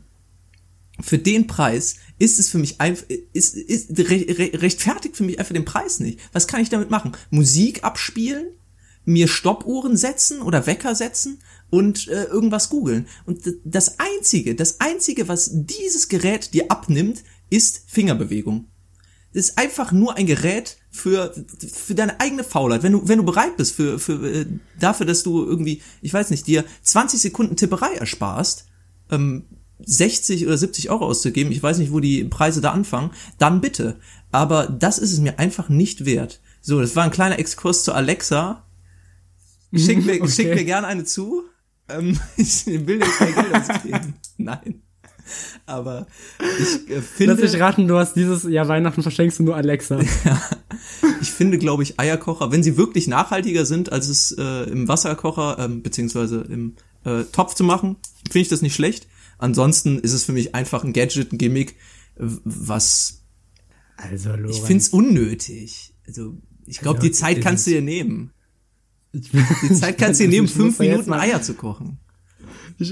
[1.01, 5.39] für den Preis ist es für mich einfach, ist, ist, re, re, rechtfertigt für mich
[5.39, 6.21] einfach den Preis nicht.
[6.33, 7.13] Was kann ich damit machen?
[7.31, 8.49] Musik abspielen?
[9.11, 13.07] Mir Stoppuhren setzen oder Wecker setzen und äh, irgendwas googeln.
[13.27, 18.67] Und das einzige, das einzige, was dieses Gerät dir abnimmt, ist Fingerbewegung.
[19.33, 21.33] Das ist einfach nur ein Gerät für,
[21.73, 22.83] für deine eigene Faulheit.
[22.83, 24.47] Wenn du, wenn du bereit bist für, für, äh,
[24.79, 28.67] dafür, dass du irgendwie, ich weiß nicht, dir 20 Sekunden Tipperei ersparst,
[29.11, 29.45] ähm,
[29.85, 33.97] 60 oder 70 Euro auszugeben, ich weiß nicht, wo die Preise da anfangen, dann bitte.
[34.33, 36.41] Aber das ist es mir einfach nicht wert.
[36.61, 38.65] So, das war ein kleiner Exkurs zu Alexa.
[39.75, 40.29] Schick mir, Okay.
[40.31, 41.45] schick mir gerne eine zu.
[41.89, 44.15] Ähm, ich will nicht kein Geld ausgeben.
[44.37, 44.83] Nein.
[45.67, 46.07] Aber
[46.59, 47.35] ich äh, finde.
[47.35, 50.01] Lass mich raten, du hast dieses Jahr Weihnachten verschenkst du nur Alexa.
[51.23, 55.59] Ich finde, glaube ich, Eierkocher, wenn sie wirklich nachhaltiger sind, als es äh, im Wasserkocher
[55.59, 57.97] ähm, beziehungsweise im äh, Topf zu machen,
[58.31, 59.07] finde ich das nicht schlecht.
[59.39, 61.77] Ansonsten ist es für mich einfach ein Gadget, ein Gimmick,
[62.17, 63.23] was
[63.97, 64.57] Also, Lorenz.
[64.57, 65.95] ich finde es unnötig.
[66.07, 68.33] Also ich glaube, die Zeit kannst du dir nehmen.
[69.13, 71.99] Die Zeit kannst du dir nehmen, fünf Minuten Eier zu kochen.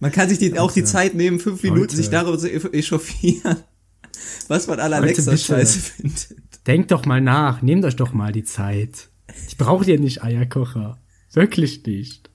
[0.00, 1.96] Man kann sich die, auch die Zeit nehmen, fünf Minuten Leute.
[1.96, 3.56] sich darüber zu echauffieren,
[4.48, 6.36] was man an Alexa scheiße findet.
[6.68, 9.08] denkt doch mal nach, nehmt euch doch mal die Zeit.
[9.48, 11.00] Ich brauche dir nicht Eierkocher.
[11.32, 12.30] Wirklich nicht.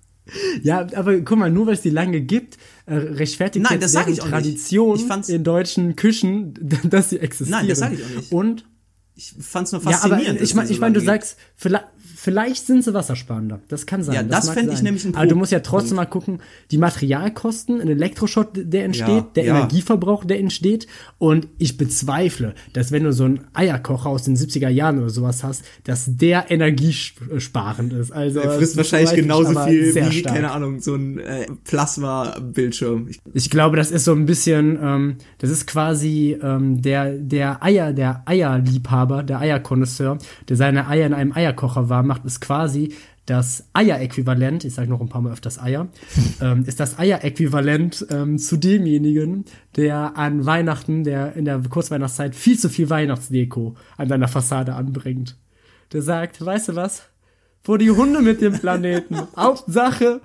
[0.62, 3.92] Ja, aber guck mal, nur weil es die lange gibt, äh, rechtfertigt Nein, jetzt das
[3.94, 4.34] sag deren ich auch nicht.
[4.34, 7.62] Tradition Ich fand's- in deutschen Küchen, dass sie existieren.
[7.62, 8.32] Nein, das sag ich auch nicht.
[8.32, 8.66] Und
[9.16, 10.42] Ich fand's nur ja, aber faszinierend.
[10.42, 11.86] ich meine, ich mein, du sagst, vielleicht,
[12.16, 13.62] vielleicht sind sie wassersparender.
[13.68, 14.16] Das kann sein.
[14.16, 16.40] Ja, das mag fänd ich nämlich ein Aber du musst ja trotzdem mal gucken,
[16.72, 19.56] die Materialkosten, ein Elektroschott, der entsteht, Ja, der ja.
[19.58, 20.88] Energieverbrauch, der entsteht.
[21.18, 25.44] Und ich bezweifle, dass wenn du so einen Eierkocher aus den 70er Jahren oder sowas
[25.44, 28.12] hast, dass der energiesparend ist.
[28.12, 30.36] Also Er frisst das wahrscheinlich genauso viel wie, stark.
[30.36, 33.08] keine Ahnung, so ein äh, Plasma-Bildschirm.
[33.10, 37.64] Ich- Ich glaube, das ist so ein bisschen, ähm, das ist quasi ähm, der, der
[37.64, 40.18] Eier, der Eierliebhaber, der Eierkonnoisseur,
[40.50, 42.94] der seine Eier in einem Eierkocher warm macht, ist quasi
[43.26, 45.88] das Eieräquivalent, ich sage noch ein paar Mal öfters Eier,
[46.42, 49.46] ähm, ist das Eieräquivalent ähm, zu demjenigen,
[49.76, 55.38] der an Weihnachten, der in der Kurzweihnachtszeit viel zu viel Weihnachtsdeko an seiner Fassade anbringt.
[55.94, 57.13] Der sagt, weißt du was?
[57.66, 59.16] Wo die Hunde mit dem Planeten.
[59.38, 60.20] Hauptsache,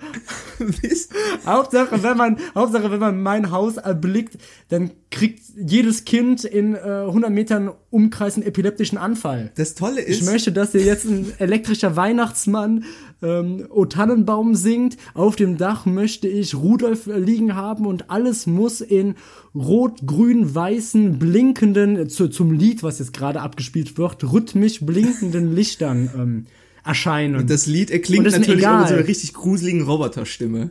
[1.46, 4.38] Hauptsache, wenn man, Hauptsache, wenn man mein Haus erblickt,
[4.70, 9.52] dann kriegt jedes Kind in äh, 100 Metern Umkreis einen epileptischen Anfall.
[9.54, 12.84] Das Tolle ist, Ich möchte, dass hier jetzt ein elektrischer Weihnachtsmann
[13.22, 14.96] ähm, O Tannenbaum singt.
[15.14, 19.14] Auf dem Dach möchte ich Rudolf liegen haben und alles muss in
[19.54, 26.10] rot, grün, weißen, blinkenden, zu, zum Lied, was jetzt gerade abgespielt wird, rhythmisch blinkenden Lichtern
[26.16, 26.46] ähm,
[26.88, 27.46] erscheinen.
[27.46, 30.70] das Lied erklingt Und das ist mir natürlich auch mit so einer richtig gruseligen Roboterstimme.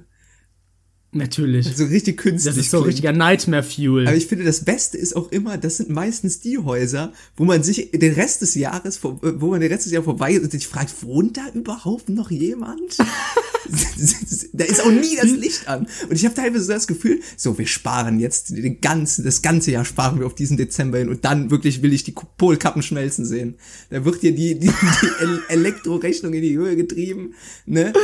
[1.18, 1.76] Natürlich.
[1.76, 2.55] So richtig künstlich.
[2.55, 2.89] Das ist so klingt.
[2.89, 4.07] richtiger Nightmare Fuel.
[4.07, 7.63] Aber ich finde, das Beste ist auch immer, das sind meistens die Häuser, wo man
[7.63, 10.68] sich den Rest des Jahres, äh, wo man den Rest des Jahres vorbei und sich
[10.68, 12.97] fragt, wohnt da überhaupt noch jemand?
[14.53, 15.88] da ist auch nie das Licht an.
[16.09, 19.72] Und ich habe teilweise so das Gefühl, so, wir sparen jetzt den ganzen, das ganze
[19.72, 23.26] Jahr sparen wir auf diesen Dezember hin und dann wirklich will ich die Polkappen schmelzen
[23.26, 23.55] sehen.
[23.89, 27.34] Da wird hier die, die, die El- Elektrorechnung in die Höhe getrieben,
[27.65, 27.91] ne?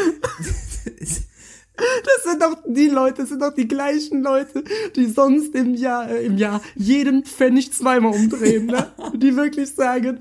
[1.76, 4.64] Das sind doch die Leute, das sind doch die gleichen Leute,
[4.96, 8.92] die sonst im Jahr, äh, im Jahr jeden Pfennig zweimal umdrehen, ne?
[9.16, 10.20] Die wirklich sagen,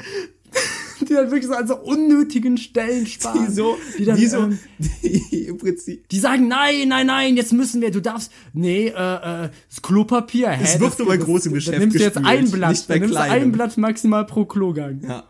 [1.01, 3.47] die dann wirklich so an so unnötigen Stellen sparen.
[3.47, 4.59] Die so, die dann, die so, ähm,
[5.03, 8.91] die im Prinzip, die sagen, nein, nein, nein, jetzt müssen wir, du darfst, nee, äh,
[8.91, 10.65] äh, das Klopapier, hä?
[10.65, 13.21] Es wird nur bei großem Dann Geschäft nimmst du jetzt ein Blatt, dann nimmst du
[13.21, 15.01] ein Blatt maximal pro Klogang.
[15.07, 15.25] ja.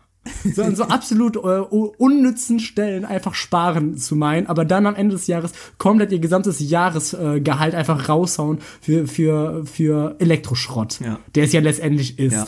[0.55, 5.15] So an so absolut äh, unnützen Stellen einfach sparen zu meinen, aber dann am Ende
[5.15, 11.19] des Jahres komplett ihr gesamtes Jahresgehalt äh, einfach raushauen für, für, für Elektroschrott, Ja.
[11.35, 12.33] der es ja letztendlich ist.
[12.33, 12.47] Ja.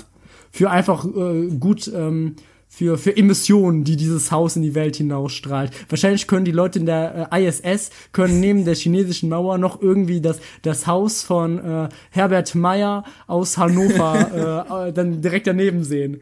[0.52, 2.36] Für einfach äh, gut, ähm,
[2.68, 5.72] für, für Emissionen, die dieses Haus in die Welt hinausstrahlt.
[5.90, 10.22] Wahrscheinlich können die Leute in der äh, ISS, können neben der chinesischen Mauer noch irgendwie
[10.22, 16.22] das, das Haus von äh, Herbert Meyer aus Hannover äh, äh, dann direkt daneben sehen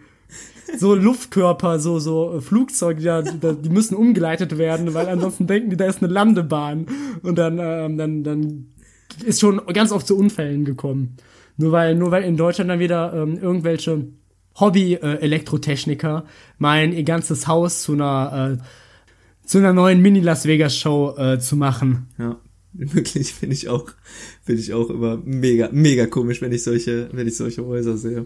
[0.77, 5.77] so Luftkörper, so so äh, Flugzeuge, da- die müssen umgeleitet werden, weil ansonsten denken die,
[5.77, 6.87] da ist eine Landebahn
[7.21, 8.65] und dann ähm, dann dann
[9.25, 11.15] ist schon ganz oft zu Unfällen gekommen.
[11.57, 14.07] Nur weil nur weil in Deutschland dann wieder ähm, irgendwelche
[14.59, 15.39] Hobby äh,
[16.57, 18.63] meinen ihr ganzes Haus zu einer äh,
[19.47, 22.07] zu einer neuen Mini Las Vegas Show äh, zu machen.
[22.17, 22.39] Ja,
[22.73, 23.89] wirklich finde ich auch,
[24.43, 28.25] finde ich auch immer mega, mega komisch, wenn ich solche, wenn ich solche Häuser sehe.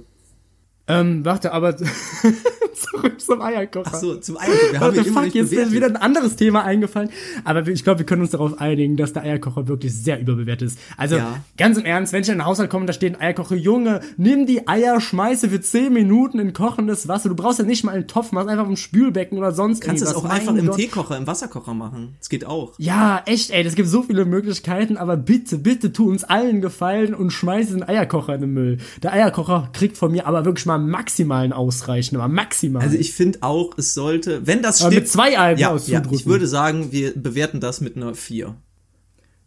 [0.88, 1.76] Ähm, warte, aber
[2.98, 3.92] zurück zum Eierkocher.
[3.94, 4.72] Ach so, zum Eierkocher.
[4.72, 7.10] Wir haben What the fuck, jetzt ist wieder ein anderes Thema eingefallen.
[7.44, 10.80] Aber ich glaube, wir können uns darauf einigen, dass der Eierkocher wirklich sehr überbewertet ist.
[10.98, 11.38] Also, Ja.
[11.58, 14.46] ganz im Ernst, wenn ich in einen Haushalt komme, da steht ein Eierkocher, Junge, nimm
[14.46, 17.30] die Eier, schmeiße für 10 Minuten in kochendes Wasser.
[17.30, 20.14] Du brauchst ja nicht mal einen Topf, mach einfach im Spülbecken oder sonst Kannst es
[20.16, 20.76] auch Mein einfach im Gott.
[20.78, 22.16] Teekocher, im Wasserkocher machen.
[22.20, 22.74] Das geht auch.
[22.78, 27.14] Ja, echt, ey, es gibt so viele Möglichkeiten, aber bitte, bitte tu uns allen Gefallen
[27.14, 28.78] und schmeiß den Eierkocher in den Müll.
[29.04, 32.82] Der Eierkocher kriegt von mir aber wirklich mal maximalen Ausreichen, aber maximal.
[32.88, 35.04] Also ich finde auch, es sollte, wenn das Aber stimmt.
[35.04, 38.56] mit zwei Eiern ja, ja, ich würde sagen, wir bewerten das mit einer 4.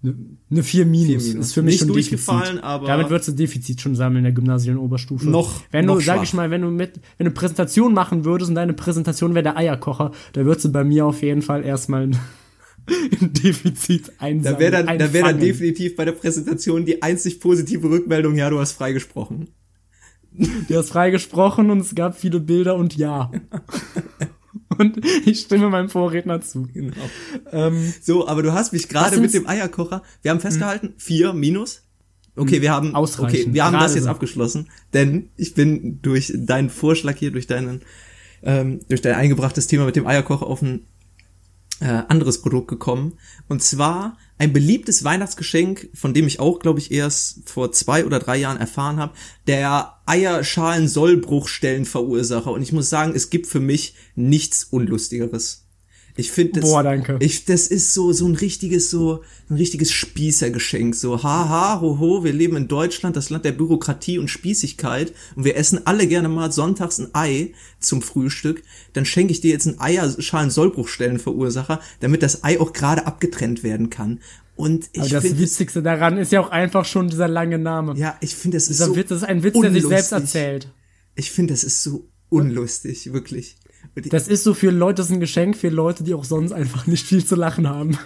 [0.03, 1.47] Eine 4 minus, Vier minus.
[1.49, 2.64] ist für mich Nicht schon durchgefallen, Defizit.
[2.64, 5.28] aber- Damit würdest du Defizit schon sammeln in der Gymnasium Oberstufe.
[5.28, 6.22] Noch- Wenn du, noch sag schwach.
[6.24, 9.57] ich mal, wenn du mit, wenn du Präsentation machen würdest und deine Präsentation wäre der
[9.59, 12.16] Eierkocher, da würdest du bei mir auf jeden Fall erstmal ein,
[13.20, 14.55] ein Defizit einsammeln.
[14.55, 18.49] Da wäre dann, da wäre dann definitiv bei der Präsentation die einzig positive Rückmeldung, ja,
[18.49, 19.49] du hast freigesprochen.
[20.33, 23.31] Du hast freigesprochen und es gab viele Bilder und ja.
[24.78, 26.68] und ich stimme meinem Vorredner zu.
[26.72, 26.95] Genau.
[27.53, 31.83] Ähm, So, aber du hast mich gerade mit dem Eierkocher, wir haben festgehalten, 4 minus.
[32.37, 32.95] Okay, wir haben, Hm.
[32.95, 33.41] Ausreichend.
[33.41, 34.11] okay, wir haben Gerade das jetzt so.
[34.11, 37.83] abgeschlossen, denn ich bin durch deinen Vorschlag hier, durch deinen,
[38.43, 40.87] ähm, durch dein eingebrachtes Thema mit dem Eierkocher auf ein
[41.81, 43.14] äh, anderes Produkt gekommen.
[43.49, 48.18] Und zwar ein beliebtes Weihnachtsgeschenk, von dem ich auch, glaube ich, erst vor zwei oder
[48.18, 49.12] drei Jahren erfahren habe,
[49.47, 52.51] der Eierschalen-Sollbruchstellen-Verursacher.
[52.51, 55.66] Und ich muss sagen, es gibt für mich nichts Unlustigeres.
[56.20, 57.16] Ich finde das, Boah, danke.
[57.20, 60.94] ich, das ist so, so ein richtiges, so, ein richtiges Spießergeschenk.
[60.94, 65.56] So, haha, hoho, wir leben in Deutschland, das Land der Bürokratie und Spießigkeit und wir
[65.56, 68.62] essen alle gerne mal sonntags ein Ei zum Frühstück.
[68.92, 74.20] Dann schenke ich dir jetzt einen Eierschalen-Sollbruchstellenverursacher, damit das Ei auch gerade abgetrennt werden kann.
[74.56, 77.94] Und ich Aber das finde, Witzigste daran ist ja auch einfach schon dieser lange Name.
[77.96, 80.12] ja, ich finde, das ist Dieser so Witz, das ist ein Witz, der sich selbst
[80.12, 80.40] unlustig.
[80.42, 80.72] erzählt.
[81.14, 83.56] Ich finde, das ist so unlustig, wirklich.
[83.95, 86.87] Das ist so für Leute, das ist ein Geschenk für Leute, die auch sonst einfach
[86.87, 87.99] nicht viel zu lachen haben.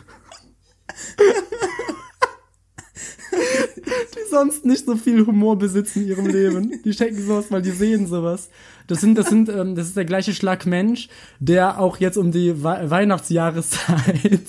[4.14, 6.82] die sonst nicht so viel Humor besitzen in ihrem Leben.
[6.84, 8.48] Die schenken sowas, weil die sehen sowas.
[8.86, 11.08] Das sind, das sind, ähm, das ist der gleiche Schlag Mensch,
[11.38, 14.42] der auch jetzt um die We Weihnachtsjahreszeit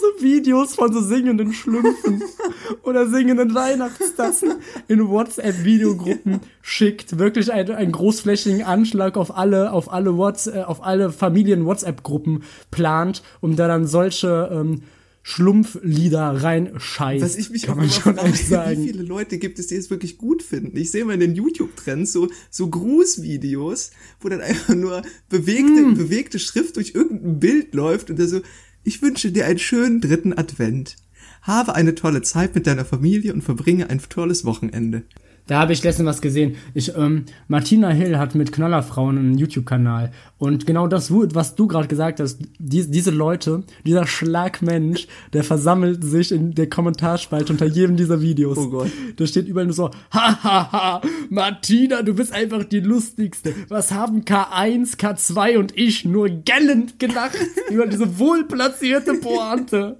[0.00, 2.22] so Videos von so singenden Schlümpfen
[2.82, 4.54] oder singenden Weihnachtstassen
[4.88, 7.18] in WhatsApp-Videogruppen schickt.
[7.18, 13.56] Wirklich einen, einen großflächigen Anschlag auf alle, auf alle WhatsApp, auf alle Familien-WhatsApp-Gruppen plant, um
[13.56, 14.82] da dann solche ähm,
[15.22, 17.22] Schlumpflieder reinscheißt.
[17.22, 18.82] Was ich mich kann auch man schon frage, sagen.
[18.82, 20.76] wie viele Leute gibt es, die es wirklich gut finden?
[20.78, 23.90] Ich sehe mal in den YouTube-Trends so, so Grußvideos,
[24.20, 25.94] wo dann einfach nur bewegte, Hm.
[25.94, 28.40] bewegte Schrift durch irgendein Bild läuft und da so,
[28.82, 30.96] ich wünsche dir einen schönen dritten Advent.
[31.42, 35.04] Habe eine tolle Zeit mit deiner Familie und verbringe ein tolles Wochenende.
[35.46, 36.56] Da habe ich letztens was gesehen.
[36.74, 40.12] Ich, ähm, Martina Hill hat mit Knallerfrauen einen YouTube-Kanal.
[40.38, 46.04] Und genau das, was du gerade gesagt hast, die, diese Leute, dieser Schlagmensch, der versammelt
[46.04, 48.58] sich in der Kommentarspalte unter jedem dieser Videos.
[48.58, 48.90] Oh Gott.
[49.16, 53.54] Da steht überall nur so, hahaha, Martina, du bist einfach die Lustigste.
[53.68, 57.38] Was haben K1, K2 und ich nur gellend gelacht
[57.70, 59.98] über diese wohlplatzierte Pointe.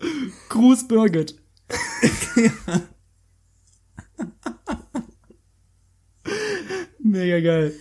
[0.48, 1.34] Gruß Birgit.
[7.02, 7.72] Mega geil.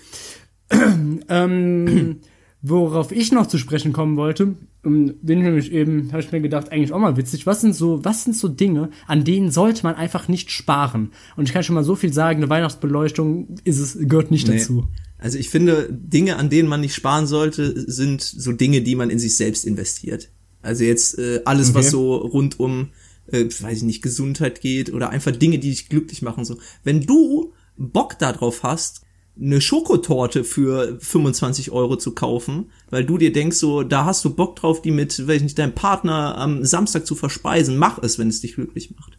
[1.30, 2.18] ähm,
[2.62, 4.56] worauf ich noch zu sprechen kommen wollte,
[4.86, 7.46] ähm, bin ich nämlich eben, habe ich mir gedacht, eigentlich auch mal witzig.
[7.46, 11.12] Was sind so, was sind so Dinge, an denen sollte man einfach nicht sparen?
[11.36, 14.58] Und ich kann schon mal so viel sagen, eine Weihnachtsbeleuchtung ist es, gehört nicht Nee.
[14.58, 14.88] dazu.
[15.18, 19.10] Also ich finde, Dinge, an denen man nicht sparen sollte, sind so Dinge, die man
[19.10, 20.30] in sich selbst investiert.
[20.62, 21.92] Also jetzt äh, alles, was Okay.
[21.92, 22.90] so rund um,
[23.28, 26.46] äh, weiß ich nicht, Gesundheit geht oder einfach Dinge, die dich glücklich machen.
[26.46, 29.02] So, wenn du Bock darauf hast,
[29.42, 34.34] eine Schokotorte für 25 Euro zu kaufen, weil du dir denkst, so, da hast du
[34.34, 38.20] Bock drauf, die mit, weiß ich nicht, deinem Partner am Samstag zu verspeisen, mach es,
[38.20, 39.18] wenn es dich glücklich macht.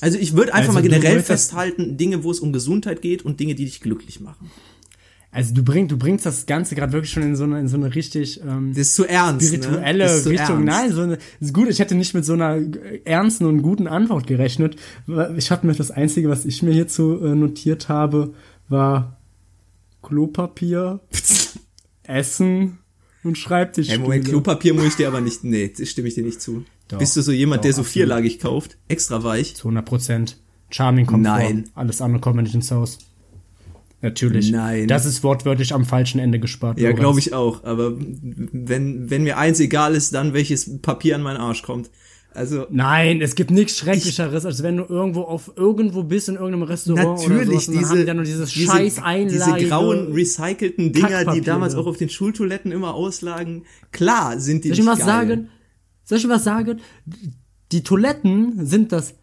[0.00, 3.40] Also ich würde einfach Also mal generell festhalten, Dinge, wo es um Gesundheit geht und
[3.40, 4.50] Dinge, die dich glücklich machen.
[5.30, 7.76] Also du bringst, du bringst das Ganze gerade wirklich schon in so eine, in so
[7.76, 9.46] eine richtig ähm, Das ist zu ernst.
[9.46, 10.04] spirituelle ne?
[10.04, 10.66] Das ist zu Richtung.
[10.66, 10.66] ernst.
[10.66, 11.68] Nein, so eine, ist gut.
[11.68, 12.60] Ich hätte nicht mit so einer
[13.04, 14.76] ernsten und guten Antwort gerechnet.
[15.36, 18.34] Ich habe mir das Einzige, was ich mir hierzu äh, notiert habe,
[18.68, 19.16] war
[20.04, 21.00] Klopapier,
[22.04, 22.78] Essen
[23.24, 23.98] und Schreibtischstühle.
[23.98, 26.64] Hey, Moment, Klopapier muss ich dir aber nicht, nee, das stimme ich dir nicht zu.
[26.88, 27.92] Doch, Bist du so jemand, doch, der so absolut.
[27.92, 28.76] vierlagig kauft?
[28.88, 29.56] Extra weich?
[29.56, 30.36] Zu 100 Prozent.
[30.70, 31.64] Charming kommt Nein.
[31.72, 31.80] vor.
[31.82, 32.98] Alles andere kommt mir nicht ins Haus.
[34.02, 34.50] Natürlich.
[34.50, 34.86] Nein.
[34.86, 36.78] Das ist wortwörtlich am falschen Ende gespart.
[36.78, 37.64] Ja, glaube ich auch.
[37.64, 41.90] Aber wenn, wenn mir eins egal ist, dann welches Papier an meinen Arsch kommt.
[42.34, 46.64] Also, Nein, es gibt nichts Schrecklicheres, als wenn du irgendwo auf irgendwo bist in irgendeinem
[46.64, 49.04] Restaurant natürlich, oder sowas, und dann haben diese, die dann nur dieses diese, scheiß diese
[49.04, 49.68] Einlage.
[49.68, 53.64] grauen recycelten Dinger, die damals auch auf den Schultoiletten immer auslagen.
[53.92, 55.06] Klar sind die Soll ich nicht was geil.
[55.06, 55.48] sagen?
[56.04, 56.80] Soll ich was sagen?
[57.72, 59.14] Die Toiletten sind das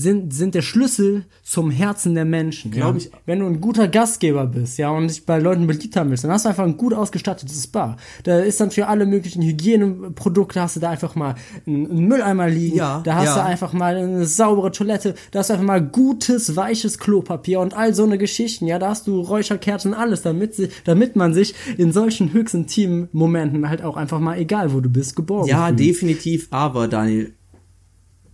[0.00, 2.70] sind, sind der Schlüssel zum Herzen der Menschen.
[2.70, 2.98] Glaub ja?
[2.98, 3.10] ich.
[3.26, 6.30] Wenn du ein guter Gastgeber bist, ja, und dich bei Leuten beliebt haben willst, dann
[6.30, 7.96] hast du einfach ein gut ausgestattetes Spa.
[8.24, 11.34] Da ist dann für alle möglichen Hygieneprodukte hast du da einfach mal
[11.66, 12.76] einen, einen Mülleimer liegen.
[12.76, 13.34] Ja, da hast ja.
[13.36, 15.14] du einfach mal eine saubere Toilette.
[15.30, 18.66] Da hast du einfach mal gutes, weiches Klopapier und all so eine Geschichten.
[18.66, 23.08] Ja, da hast du Räucherkerzen, alles, damit, sie, damit man sich in solchen höchst intimen
[23.12, 25.80] Momenten halt auch einfach mal, egal wo du bist, geborgen Ja, fühlt.
[25.80, 27.34] definitiv, aber Daniel,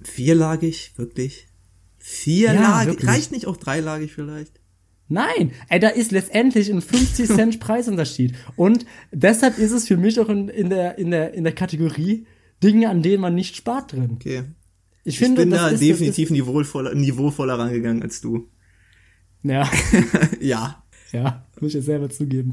[0.02, 1.45] vierlagig, wirklich?
[2.09, 2.92] Vierlagig?
[2.92, 3.11] wirklich.
[3.11, 4.61] Reicht nicht auch dreilagig vielleicht?
[5.09, 8.32] Nein, ey, da ist letztendlich ein 50 Cent Preisunterschied.
[8.54, 12.24] Und deshalb ist es für mich auch in, in, der, in, der, in der Kategorie
[12.62, 14.12] Dinge, an denen man nicht spart drin.
[14.14, 14.44] Okay.
[15.02, 18.50] Ich Ich finde, bin da ist, definitiv niveauvoller, niveauvoller rangegangen als du.
[19.42, 19.68] Ja,
[20.40, 20.84] ja.
[21.11, 22.52] ja, muss ich jetzt selber zugeben.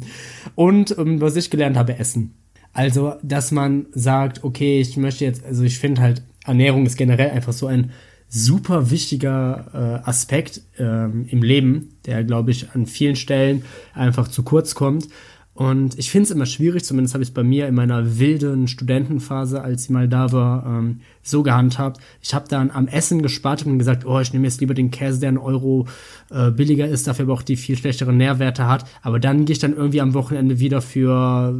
[0.55, 2.33] Und ähm, was ich gelernt habe, Essen.
[2.73, 7.29] Also, dass man sagt, okay, ich möchte jetzt, also ich finde halt, Ernährung ist generell
[7.29, 7.91] einfach so ein
[8.35, 13.63] super wichtiger äh, Aspekt ähm, im Leben, der, glaube ich, an vielen Stellen
[13.93, 15.07] einfach zu kurz kommt.
[15.53, 18.67] Und ich finde es immer schwierig, zumindest habe ich es bei mir in meiner wilden
[18.67, 22.01] Studentenphase, als ich mal da war, ähm, so gehandhabt.
[22.23, 25.19] Ich habe dann am Essen gespart und gesagt, oh, ich nehme jetzt lieber den Käse,
[25.19, 25.87] der ein Euro
[26.31, 28.85] äh, billiger ist, dafür aber auch die viel schlechtere Nährwerte hat.
[29.03, 31.53] Aber dann gehe ich dann irgendwie am Wochenende wieder für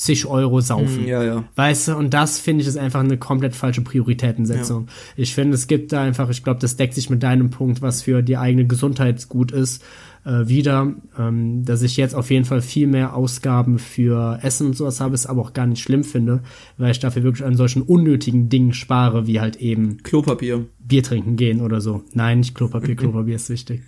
[0.00, 1.04] zig Euro saufen.
[1.04, 1.44] Mm, ja, ja.
[1.56, 4.88] Weißt du, und das finde ich ist einfach eine komplett falsche Prioritätensetzung.
[5.14, 8.02] Ich finde, es gibt da einfach, ich glaube, das deckt sich mit deinem Punkt, was
[8.02, 9.84] für die eigene Gesundheit gut ist,
[10.24, 14.76] äh, wieder, ähm, dass ich jetzt auf jeden Fall viel mehr Ausgaben für Essen und
[14.76, 16.40] sowas habe, es aber auch gar nicht schlimm finde,
[16.78, 20.64] weil ich dafür wirklich an solchen unnötigen Dingen spare, wie halt eben Klopapier.
[20.78, 22.04] Bier trinken gehen oder so.
[22.14, 23.82] Nein, nicht Klopapier, Klopapier ist wichtig.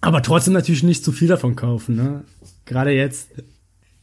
[0.00, 2.24] Aber trotzdem natürlich nicht zu viel davon kaufen, ne?
[2.64, 3.28] Gerade jetzt.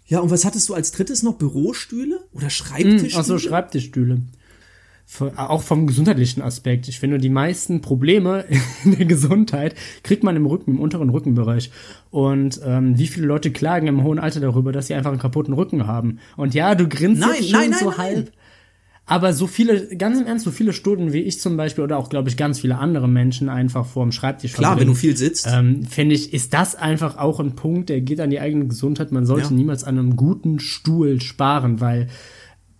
[0.08, 1.36] Ja, und was hattest du als drittes noch?
[1.36, 3.16] Bürostühle oder Schreibtischstühle?
[3.18, 4.22] Achso, Schreibtischstühle.
[5.10, 6.88] Von- Auch vom gesundheitlichen Aspekt.
[6.90, 8.44] Ich finde, die meisten Probleme
[8.84, 11.72] in der Gesundheit kriegt man im Rücken, im unteren Rückenbereich.
[12.10, 15.54] Und ähm, wie viele Leute klagen im hohen Alter darüber, dass sie einfach einen kaputten
[15.54, 16.20] Rücken haben.
[16.36, 17.98] Und ja, du grinst Nein, jetzt schon nein, nein, so nein.
[17.98, 18.32] halb.
[19.10, 22.10] Aber so viele, ganz im Ernst, so viele Stunden wie ich zum Beispiel oder auch,
[22.10, 25.48] glaube ich, ganz viele andere Menschen einfach vorm Schreibtisch Klar, wenn du viel sitzt.
[25.50, 29.14] ähm, finde ich, ist das einfach auch ein Punkt, der geht an die eigene Gesundheit.
[29.14, 29.54] Man sollte Ja.
[29.54, 32.08] niemals an einem guten Stuhl sparen, weil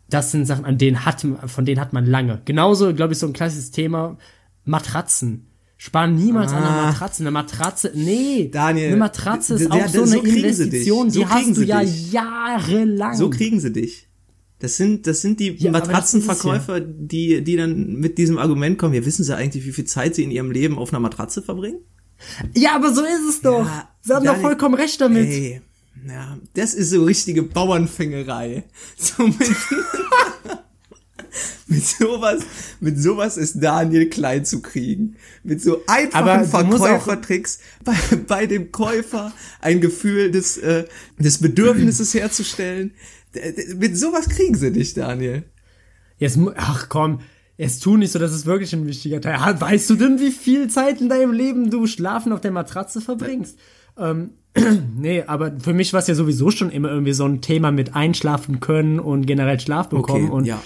[0.10, 2.42] das sind Sachen, an denen hat, von denen hat man lange.
[2.44, 4.18] Genauso, glaube ich, so ein klassisches Thema,
[4.66, 5.48] Matratzen.
[5.78, 6.86] Sparen niemals an einer Ah.
[6.88, 7.24] Matratze.
[7.24, 8.50] Eine Matratze, nee.
[8.52, 10.36] Daniel, Eine Matratze ist auch d- so eine dich.
[10.38, 12.12] Investition, So die hast du sie ja dich.
[12.12, 13.16] jahrelang.
[13.16, 14.07] So kriegen sie dich.
[14.60, 18.94] Das sind, das sind die Ja, Matratzenverkäufer, die, die dann mit diesem Argument kommen.
[18.96, 21.80] Ja, wissen sie eigentlich, wie viel Zeit sie in ihrem Leben auf einer Matratze verbringen?
[22.56, 23.66] ja, aber so ist es doch.
[23.66, 25.28] Ja, Sie haben doch vollkommen recht damit.
[25.28, 25.62] Ey,
[26.08, 28.64] ja, das ist so richtige Bauernfängerei.
[28.98, 29.38] So mit,
[31.68, 32.42] mit sowas,
[32.80, 35.18] mit sowas ist Daniel klein zu kriegen.
[35.44, 37.96] Mit so einfachen Verkäufertricks bei,
[38.28, 40.86] bei dem Käufer ein Gefühl des, äh,
[41.18, 42.94] des Bedürfnisses herzustellen.
[43.78, 45.44] Mit sowas kriegen sie dich, Daniel.
[46.18, 47.20] Jetzt, ach komm,
[47.58, 49.40] jetzt tu nicht so, das ist wirklich ein wichtiger Teil.
[49.40, 53.02] Ha, Weißt du denn, wie viel Zeit in deinem Leben du schlafen auf der Matratze
[53.02, 53.58] verbringst?
[53.98, 54.32] Ähm,
[54.98, 57.96] nee, aber für mich war es ja sowieso schon immer irgendwie so ein Thema mit
[57.96, 60.32] einschlafen können und generell Schlaf bekommen.
[60.32, 60.62] und ja.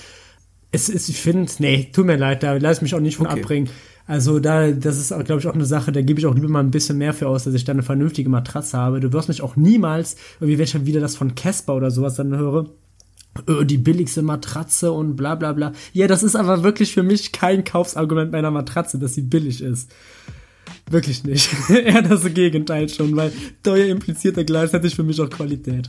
[0.72, 3.41] es ist, ich finde, nee, tut mir leid, da lass mich auch nicht von Okay.
[3.41, 3.69] abbringen.
[4.08, 6.60] Also da, das ist, glaube ich, auch eine Sache, da gebe ich auch lieber mal
[6.60, 8.99] ein bisschen mehr für aus, dass ich da eine vernünftige Matratze habe.
[8.99, 12.16] Du wirst mich auch niemals, irgendwie wenn ich dann wieder das von Casper oder sowas
[12.16, 12.70] dann höre,
[13.47, 15.74] äh, die billigste Matratze und bla bla bla.
[15.93, 19.91] Ja, das ist aber wirklich für mich kein Kaufsargument meiner Matratze, dass sie billig ist.
[20.89, 21.49] Wirklich nicht.
[21.70, 23.32] Eher das Gegenteil schon, weil
[23.64, 25.88] teuer impliziert ja gleichzeitig für mich auch Qualität.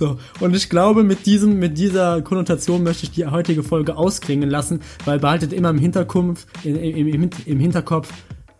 [0.00, 4.48] So, und ich glaube, mit diesem, mit dieser Konnotation möchte ich die heutige Folge ausklingen
[4.48, 8.10] lassen, weil behaltet immer im Hinterkopf, im, im, im, Hinterkopf,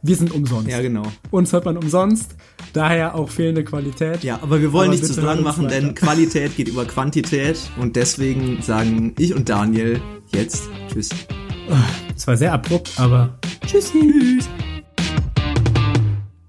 [0.02, 0.68] wir sind umsonst.
[0.68, 1.04] Ja, genau.
[1.30, 2.36] Uns hört man umsonst,
[2.74, 4.22] daher auch fehlende Qualität.
[4.22, 5.80] Ja, aber wir wollen Aber nicht zu lang machen, weiter.
[5.80, 10.02] denn Qualität geht über Quantität und deswegen sagen ich und Daniel
[10.34, 11.08] jetzt Tschüss.
[12.14, 14.40] Es war sehr abrupt, aber tschüssi.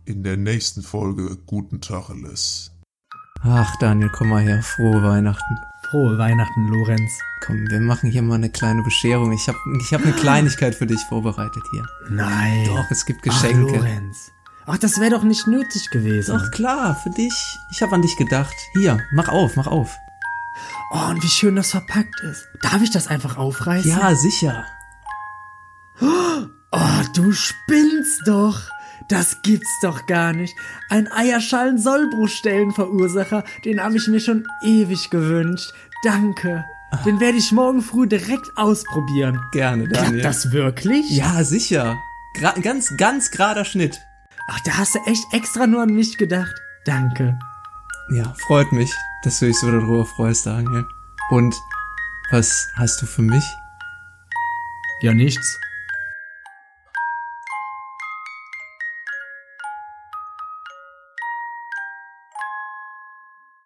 [0.03, 2.70] In der nächsten Folge Guten Tacheles.
[3.43, 4.61] Ach, Daniel, komm mal her.
[4.61, 5.59] Frohe Weihnachten.
[5.89, 7.19] Frohe Weihnachten, Lorenz.
[7.45, 9.31] Komm, wir machen hier mal eine kleine Bescherung.
[9.31, 11.85] Ich habe ich hab eine Kleinigkeit für dich vorbereitet hier.
[12.09, 12.65] Nein.
[12.67, 13.77] Doch, es gibt Ach, Geschenke.
[13.77, 14.31] Lorenz.
[14.67, 16.37] Ach, das wäre doch nicht nötig gewesen.
[16.37, 17.33] Doch, klar, für dich.
[17.71, 18.53] Ich habe an dich gedacht.
[18.73, 19.97] Hier, mach auf, mach auf.
[20.93, 22.47] Oh, und wie schön das verpackt ist.
[22.61, 23.89] Darf ich das einfach aufreißen?
[23.89, 24.65] Ja, sicher.
[25.99, 28.59] Oh, du spinnst doch.
[29.11, 30.55] Das gibt's doch gar nicht.
[30.89, 35.73] Ein Eierschalen-Sollbruchstellenverursacher, den habe ich mir schon ewig gewünscht.
[36.05, 36.63] Danke.
[37.05, 39.41] Den werde ich morgen früh direkt ausprobieren.
[39.51, 40.23] Gerne, Klappt Daniel.
[40.23, 41.09] das wirklich?
[41.09, 41.97] Ja, sicher.
[42.35, 43.99] Gra ganz, ganz gerader Schnitt.
[44.47, 46.53] Ach, da hast du echt extra nur an mich gedacht.
[46.85, 47.37] Danke.
[48.13, 48.93] Ja, freut mich,
[49.23, 50.87] dass du dich so darüber freust, Daniel.
[51.31, 51.53] Und
[52.31, 53.43] was hast du für mich?
[55.01, 55.59] Ja, nichts.